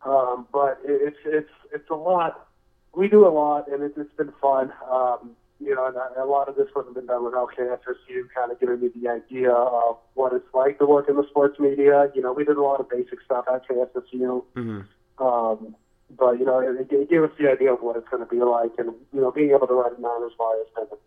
[0.04, 2.46] Um, but it, it's it's it's a lot.
[2.94, 4.72] We do a lot, and it, it's been fun.
[4.90, 8.50] Um, you know, and a lot of this would have been done without KSSU kind
[8.50, 12.10] of giving me the idea of what it's like to work in the sports media.
[12.14, 14.42] You know, we did a lot of basic stuff at KSSU.
[14.56, 14.80] Mm-hmm.
[15.22, 15.76] Um,
[16.18, 18.40] but, you know, it, it gave us the idea of what it's going to be
[18.40, 18.72] like.
[18.78, 20.98] And, you know, being able to write Niners wire has been,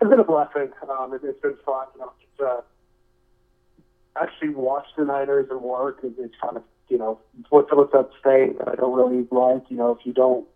[0.00, 0.70] has been a blessing.
[0.88, 1.86] Um, it, it's been fun.
[1.94, 2.60] You know, it's, uh,
[4.20, 6.00] actually watch the Niners and work.
[6.02, 7.18] It, it's kind of, you know,
[7.50, 9.64] what's, what's that I don't really like.
[9.68, 10.46] You know, if you don't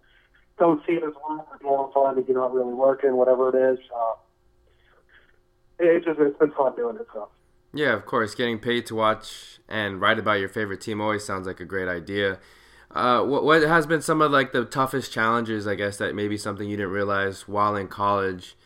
[0.58, 3.72] don't see it as work or doing fun if you're not really working, whatever it
[3.74, 3.78] is.
[3.94, 4.14] Uh,
[5.78, 7.06] it just it's been fun doing it.
[7.12, 7.28] So.
[7.72, 11.46] Yeah, of course, getting paid to watch and write about your favorite team always sounds
[11.46, 12.38] like a great idea.
[12.90, 16.36] Uh, what, what has been some of like the toughest challenges, I guess, that maybe
[16.36, 18.56] something you didn't realize while in college?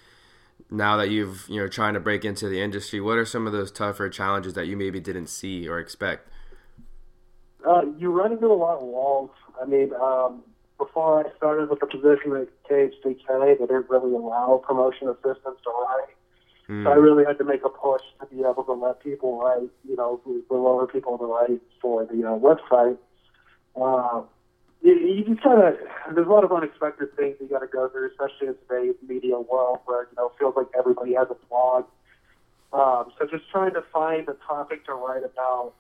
[0.71, 3.53] Now that you've you know trying to break into the industry, what are some of
[3.53, 6.29] those tougher challenges that you maybe didn't see or expect?
[7.67, 9.31] Uh, you run into a lot of walls.
[9.61, 10.43] I mean, um,
[10.79, 15.71] before I started with the position at KHTK, they didn't really allow promotion assistants to
[15.71, 16.15] write.
[16.69, 16.85] Mm.
[16.85, 19.69] So I really had to make a push to be able to let people write,
[19.89, 22.97] you know, the lower people to write for the uh, website.
[23.75, 24.23] Uh,
[24.83, 25.75] you, you just kind of,
[26.15, 29.39] there's a lot of unexpected things you got to go through, especially in today's media
[29.39, 31.85] world where, you know, it feels like everybody has a blog.
[32.73, 35.75] Um, so just trying to find a topic to write about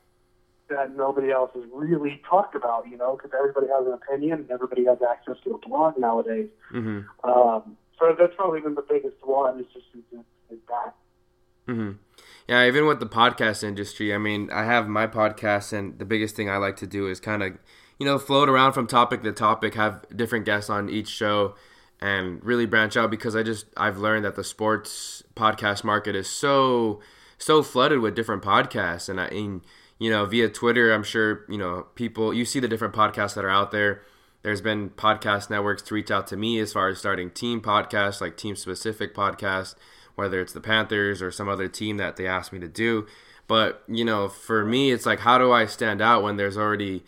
[0.68, 4.50] that nobody else has really talked about, you know, because everybody has an opinion and
[4.50, 6.48] everybody has access to a blog nowadays.
[6.72, 7.28] Mm-hmm.
[7.28, 9.60] Um, so that's probably been the biggest one.
[9.60, 10.20] Is just is,
[10.50, 10.94] is that.
[11.68, 11.92] Mm-hmm.
[12.48, 16.34] Yeah, even with the podcast industry, I mean, I have my podcast, and the biggest
[16.34, 17.56] thing I like to do is kind of,
[17.98, 21.54] you know, float around from topic to topic, have different guests on each show,
[22.00, 26.28] and really branch out because I just I've learned that the sports podcast market is
[26.28, 27.00] so
[27.38, 29.26] so flooded with different podcasts, and I.
[29.26, 29.62] And,
[30.02, 33.44] you know, via Twitter, I'm sure, you know, people, you see the different podcasts that
[33.44, 34.02] are out there.
[34.42, 38.20] There's been podcast networks to reach out to me as far as starting team podcasts,
[38.20, 39.76] like team specific podcasts,
[40.14, 43.06] whether it's the Panthers or some other team that they asked me to do.
[43.46, 47.04] But, you know, for me, it's like, how do I stand out when there's already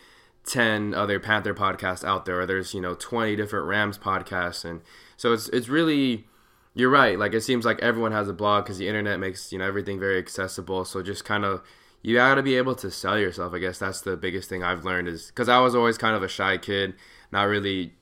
[0.47, 4.65] 10 other Panther podcasts out there, or there's, you know, 20 different Rams podcasts.
[4.65, 4.83] And
[5.17, 6.27] so it's, it's really,
[6.75, 7.19] you're right.
[7.19, 9.99] Like, it seems like everyone has a blog because the internet makes, you know, everything
[9.99, 10.85] very accessible.
[10.85, 11.63] So just kind of,
[12.03, 13.55] you got to be able to sell yourself.
[13.55, 16.23] I guess that's the biggest thing I've learned is because I was always kind of
[16.23, 16.95] a shy kid,
[17.33, 17.95] not really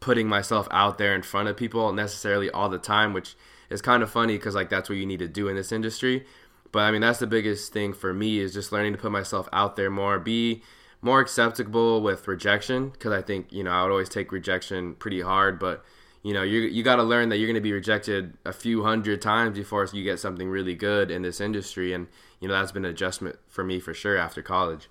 [0.00, 3.36] putting myself out there in front of people necessarily all the time, which
[3.70, 6.26] is kind of funny because like that's what you need to do in this industry.
[6.72, 9.48] But I mean, that's the biggest thing for me is just learning to put myself
[9.52, 10.62] out there more, be
[11.00, 15.20] more acceptable with rejection because I think you know I would always take rejection pretty
[15.20, 15.84] hard, but
[16.22, 18.82] you know you you got to learn that you're going to be rejected a few
[18.82, 22.08] hundred times before you get something really good in this industry and
[22.40, 24.88] you know that's been an adjustment for me for sure after college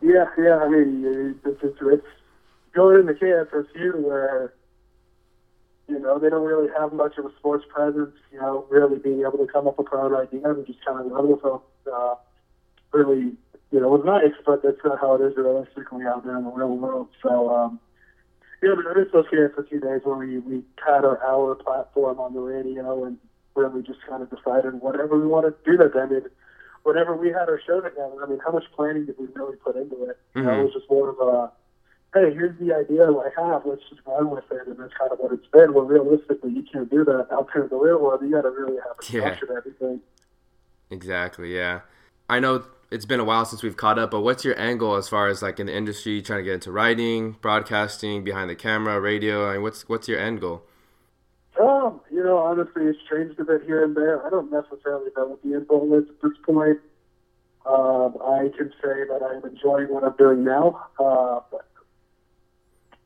[0.00, 2.06] yeah yeah i mean it's, it's, it's
[2.74, 4.52] going into KSSU where
[5.88, 9.20] you know they don't really have much of a sports presence you know really being
[9.20, 11.60] able to come up with our own ideas and just kind of run with them
[11.92, 12.14] uh,
[12.92, 13.32] really
[13.70, 16.50] you know was nice but that's not how it is realistically out there in the
[16.50, 17.78] real world so um
[18.64, 21.54] yeah, but it was here for a few days where we, we had our hour
[21.54, 23.18] platform on the radio and
[23.54, 26.00] really just kind of decided whatever we wanted to do that day.
[26.00, 26.22] I mean,
[26.82, 29.76] whenever we had our show together, I mean, how much planning did we really put
[29.76, 30.18] into it?
[30.34, 30.38] Mm-hmm.
[30.38, 31.52] You know, it was just more of a,
[32.14, 35.18] hey, here's the idea I have, let's just run with it, and that's kind of
[35.18, 35.74] what it's been.
[35.74, 38.20] Well, realistically, you can't do that out there in the real world.
[38.22, 39.56] You got to really have a structure yeah.
[39.56, 40.00] everything.
[40.90, 41.54] Exactly.
[41.54, 41.80] Yeah.
[42.28, 45.08] I know it's been a while since we've caught up, but what's your angle as
[45.08, 49.00] far as like in the industry, trying to get into writing, broadcasting, behind the camera,
[49.00, 49.50] radio?
[49.50, 50.62] I mean, what's what's your end goal?
[51.60, 54.24] Um, you know, honestly, it's changed a bit here and there.
[54.26, 56.78] I don't necessarily know what the end goal is at this point.
[57.66, 61.66] Um, I can say that I'm enjoying what I'm doing now, uh, but,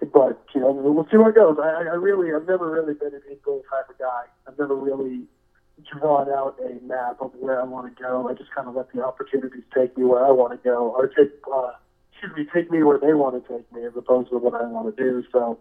[0.00, 1.56] but you know, we'll see where it goes.
[1.60, 4.24] I, I really, I've never really been an end goal type of guy.
[4.46, 5.22] I've never really
[5.92, 8.28] drawn out a map of where I want to go.
[8.28, 11.08] I just kind of let the opportunities take me where I want to go, or
[11.08, 11.72] take, uh,
[12.12, 14.66] excuse me, take me where they want to take me, as opposed to what I
[14.66, 15.24] want to do.
[15.32, 15.58] So.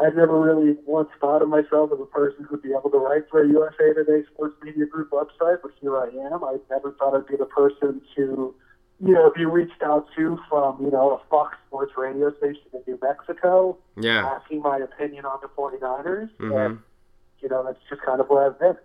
[0.00, 3.28] I've never really once thought of myself as a person who'd be able to write
[3.28, 6.44] for a USA Today Sports Media Group website, but here I am.
[6.44, 8.54] I never thought I'd be the person to,
[9.00, 12.80] you know, be reached out to from, you know, a Fox Sports radio station in
[12.86, 14.26] New Mexico, Yeah.
[14.26, 16.30] asking my opinion on the 49ers.
[16.38, 16.78] hmm And,
[17.40, 18.76] you know, that's just kind of where I've been.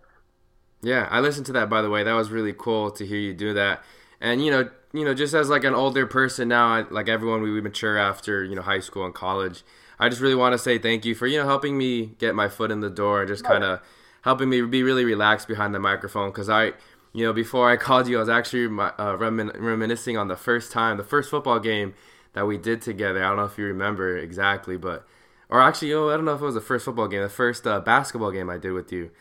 [0.82, 2.04] Yeah, I listened to that by the way.
[2.04, 3.82] That was really cool to hear you do that.
[4.22, 7.42] And you know, you know, just as like an older person now, I, like everyone,
[7.42, 9.64] we, we mature after you know high school and college.
[10.00, 12.50] I just really want to say thank you for you know helping me get my
[12.50, 13.80] foot in the door and just kind of
[14.24, 16.30] helping me be really relaxed behind the microphone.
[16.32, 16.74] Because I,
[17.14, 20.72] you know, before I called you, I was actually uh, remin- reminiscing on the first
[20.72, 21.94] time, the first football game
[22.34, 23.24] that we did together.
[23.24, 25.06] I don't know if you remember exactly, but
[25.50, 27.66] or actually, oh, I don't know if it was the first football game, the first
[27.68, 29.12] uh, basketball game I did with you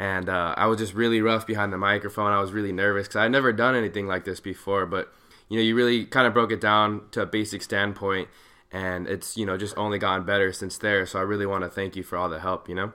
[0.00, 2.32] and uh, I was just really rough behind the microphone.
[2.32, 4.86] I was really nervous because I'd never done anything like this before.
[4.86, 5.12] But
[5.50, 8.30] you know, you really kind of broke it down to a basic standpoint,
[8.72, 11.04] and it's you know just only gotten better since there.
[11.04, 12.66] So I really want to thank you for all the help.
[12.66, 12.92] You know.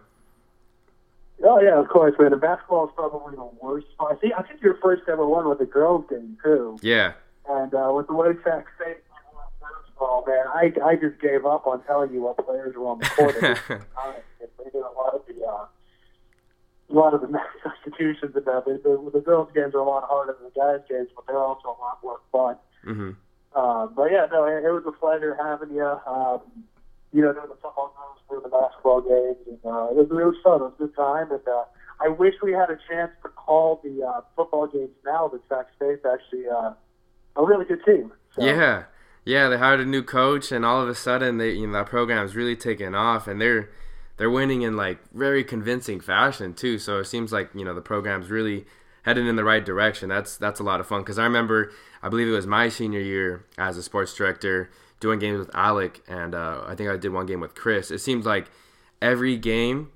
[1.43, 2.31] Oh, yeah, of course, man.
[2.31, 3.87] The basketball is probably the worst.
[3.99, 6.77] I think, I think your first ever one with a girls game, too.
[6.81, 7.13] Yeah.
[7.47, 8.97] And uh, with the White Sox State
[9.61, 13.05] basketball, man, I I just gave up on telling you what players were on the
[13.05, 13.35] court.
[13.35, 14.21] at the time.
[14.39, 15.65] They did a lot of the uh,
[16.89, 17.27] a lot of the
[17.63, 18.65] substitutions and that.
[18.65, 21.37] The, the, the girls' games are a lot harder than the guys' games, but they're
[21.37, 22.55] also a lot more fun.
[22.83, 23.11] hmm
[23.53, 25.85] Uh, but yeah, no, it, it was a pleasure having you.
[25.85, 26.41] Um,
[27.15, 30.25] you know, doing the football games, doing the basketball games, and uh, it was it
[30.25, 30.59] was fun.
[30.59, 31.63] It was a good time, and uh,
[32.03, 35.29] I wish we had a chance to call the uh, football games now.
[35.29, 36.73] That Sac State's actually uh,
[37.37, 38.11] a really good team.
[38.35, 38.83] So, Yeah.
[39.23, 41.87] Yeah, they hired a new coach, and all of a sudden, they you know that
[41.87, 43.69] program's really taken off, and they're
[44.17, 46.77] they're winning in like very convincing fashion too.
[46.77, 48.65] So it seems like you know the program's really
[49.03, 50.09] heading in the right direction.
[50.09, 51.71] That's that's a lot of fun because I remember
[52.03, 54.69] I believe it was my senior year as a sports director
[54.99, 57.91] doing games with Alec, and uh, I think I did one game with Chris.
[57.91, 58.49] It seems like
[59.01, 59.91] every game,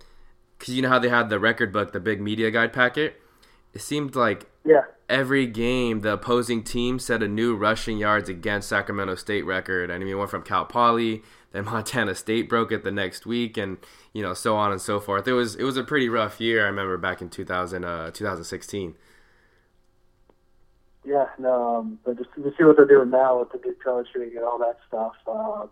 [0.57, 3.21] because you know how they had the record book, the big media guide packet.
[3.73, 8.69] It seemed like yeah, every game the opposing team set a new rushing yards against
[8.69, 9.91] Sacramento State record.
[9.91, 13.77] I mean, went from Cal Poly, then Montana State broke it the next week, and
[14.13, 15.27] you know, so on and so forth.
[15.27, 16.65] It was it was a pretty rough year.
[16.65, 18.95] I remember back in 2000, uh, 2016.
[21.09, 21.25] Yeah.
[21.39, 24.43] No, um, but just to see what they're doing now with the good coaching and
[24.43, 25.13] all that stuff.
[25.27, 25.65] Uh,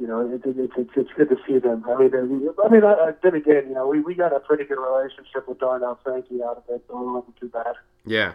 [0.00, 1.84] you know, it, it, it, it's it's good to see them.
[1.88, 4.78] I mean, I mean, uh, then again, you know, we, we got a pretty good
[4.78, 7.74] relationship with Darnell Sankey out of it, so it wasn't too bad.
[8.04, 8.32] Yeah,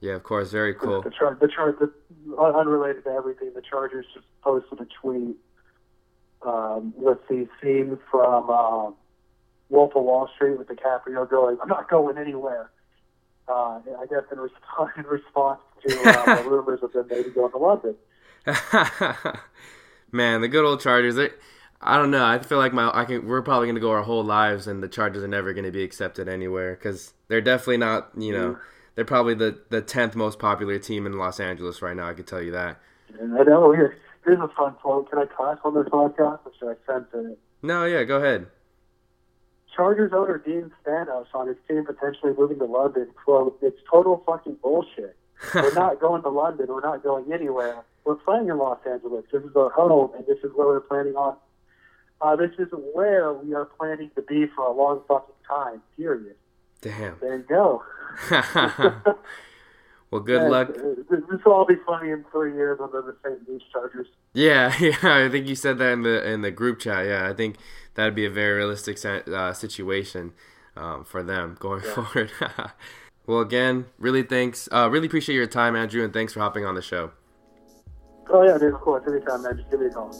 [0.00, 1.02] yeah, of course, very cool.
[1.02, 1.92] The chart, the chart, the,
[2.38, 5.36] unrelated to everything, the Chargers just posted a tweet
[6.42, 8.90] um, with the scene from uh,
[9.68, 12.70] Wolf of Wall Street with DiCaprio going, "I'm not going anywhere."
[13.50, 17.50] Uh, I guess in response, in response to uh, the rumors of them maybe going
[17.50, 17.96] to London.
[20.12, 21.16] Man, the good old Chargers.
[21.16, 21.30] They,
[21.80, 22.24] I don't know.
[22.24, 23.26] I feel like my I can.
[23.26, 26.28] We're probably gonna go our whole lives, and the Chargers are never gonna be accepted
[26.28, 28.10] anywhere because they're definitely not.
[28.16, 28.58] You know,
[28.94, 32.08] they're probably the the tenth most popular team in Los Angeles right now.
[32.08, 32.80] I can tell you that.
[33.18, 35.10] And I know here, here's a fun quote.
[35.10, 37.38] Can I cuss on this podcast, or should I censor it?
[37.62, 38.46] No, yeah, go ahead.
[39.80, 44.58] Chargers owner Dean Spanos on his team potentially moving to London, quote, it's total fucking
[44.62, 45.16] bullshit.
[45.54, 46.66] We're not going to London.
[46.68, 47.82] We're not going anywhere.
[48.04, 49.24] We're playing in Los Angeles.
[49.32, 51.36] This is our home, and this is where we're planning on.
[52.20, 56.34] Uh, this is where we are planning to be for a long fucking time, period.
[56.82, 57.16] Damn.
[57.22, 57.82] There you go.
[60.10, 60.70] well, good And, luck.
[60.70, 63.48] uh, This this will all be funny in three years under the St.
[63.48, 64.08] Louis Chargers.
[64.34, 64.96] Yeah, yeah.
[65.02, 67.06] I think you said that in the in the group chat.
[67.06, 67.56] Yeah, I think
[68.00, 70.32] that'd be a very realistic uh, situation
[70.76, 72.30] um, for them going forward.
[73.26, 74.68] well, again, really thanks.
[74.72, 77.12] Uh, really appreciate your time, Andrew, and thanks for hopping on the show.
[78.30, 79.04] Oh, yeah, dude, of course.
[79.06, 79.56] Anytime, man.
[79.56, 80.14] Just give me a call.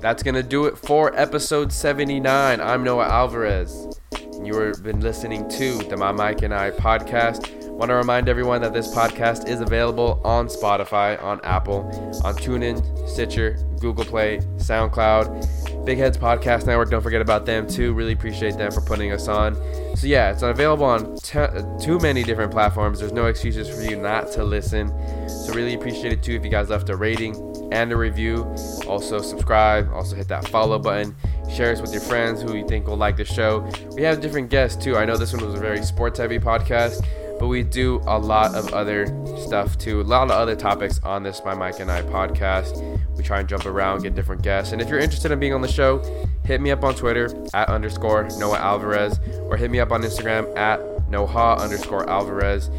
[0.00, 2.60] That's gonna do it for episode 79.
[2.60, 3.86] I'm Noah Alvarez.
[4.12, 7.62] and You have been listening to the My Mike and I podcast.
[7.68, 11.84] Want to remind everyone that this podcast is available on Spotify, on Apple,
[12.24, 15.71] on TuneIn, Stitcher, Google Play, SoundCloud.
[15.84, 16.90] Big Heads Podcast Network.
[16.90, 17.92] Don't forget about them too.
[17.92, 19.56] Really appreciate them for putting us on.
[19.96, 21.38] So yeah, it's available on t-
[21.80, 23.00] too many different platforms.
[23.00, 24.88] There's no excuses for you not to listen.
[25.28, 27.34] So really appreciate it too if you guys left a rating
[27.72, 28.44] and a review.
[28.86, 29.90] Also subscribe.
[29.92, 31.16] Also hit that follow button.
[31.50, 33.68] Share us with your friends who you think will like the show.
[33.94, 34.96] We have different guests too.
[34.96, 37.04] I know this one was a very sports heavy podcast
[37.42, 39.04] but we do a lot of other
[39.36, 40.00] stuff too.
[40.00, 43.00] A lot of other topics on this My Mike and I podcast.
[43.16, 44.72] We try and jump around, get different guests.
[44.72, 46.00] And if you're interested in being on the show,
[46.44, 50.56] hit me up on Twitter at underscore Noah Alvarez or hit me up on Instagram
[50.56, 50.78] at
[51.10, 52.70] Noha underscore Alvarez.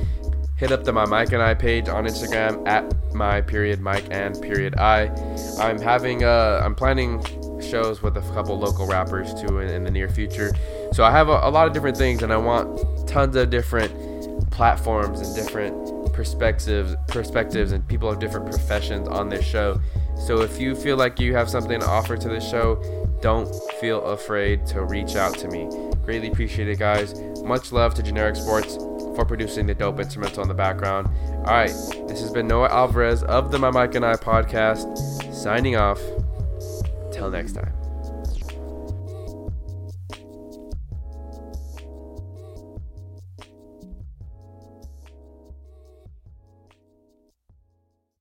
[0.55, 4.41] Hit up the My Mike and I page on Instagram at my period Mike and
[4.41, 5.11] period I.
[5.59, 7.21] I'm having uh I'm planning
[7.61, 10.53] shows with a couple local rappers too in, in the near future.
[10.93, 14.12] So I have a, a lot of different things and I want tons of different
[14.53, 19.81] platforms and different perspectives perspectives and people of different professions on this show.
[20.15, 22.81] So if you feel like you have something to offer to this show,
[23.21, 25.67] don't feel afraid to reach out to me.
[26.05, 27.19] Greatly appreciate it, guys.
[27.43, 28.75] Much love to Generic Sports
[29.15, 31.07] for producing the dope instrumental in the background.
[31.39, 31.73] All right,
[32.07, 35.99] this has been Noah Alvarez of the My Mike and I podcast, signing off.
[37.11, 37.82] Till next time.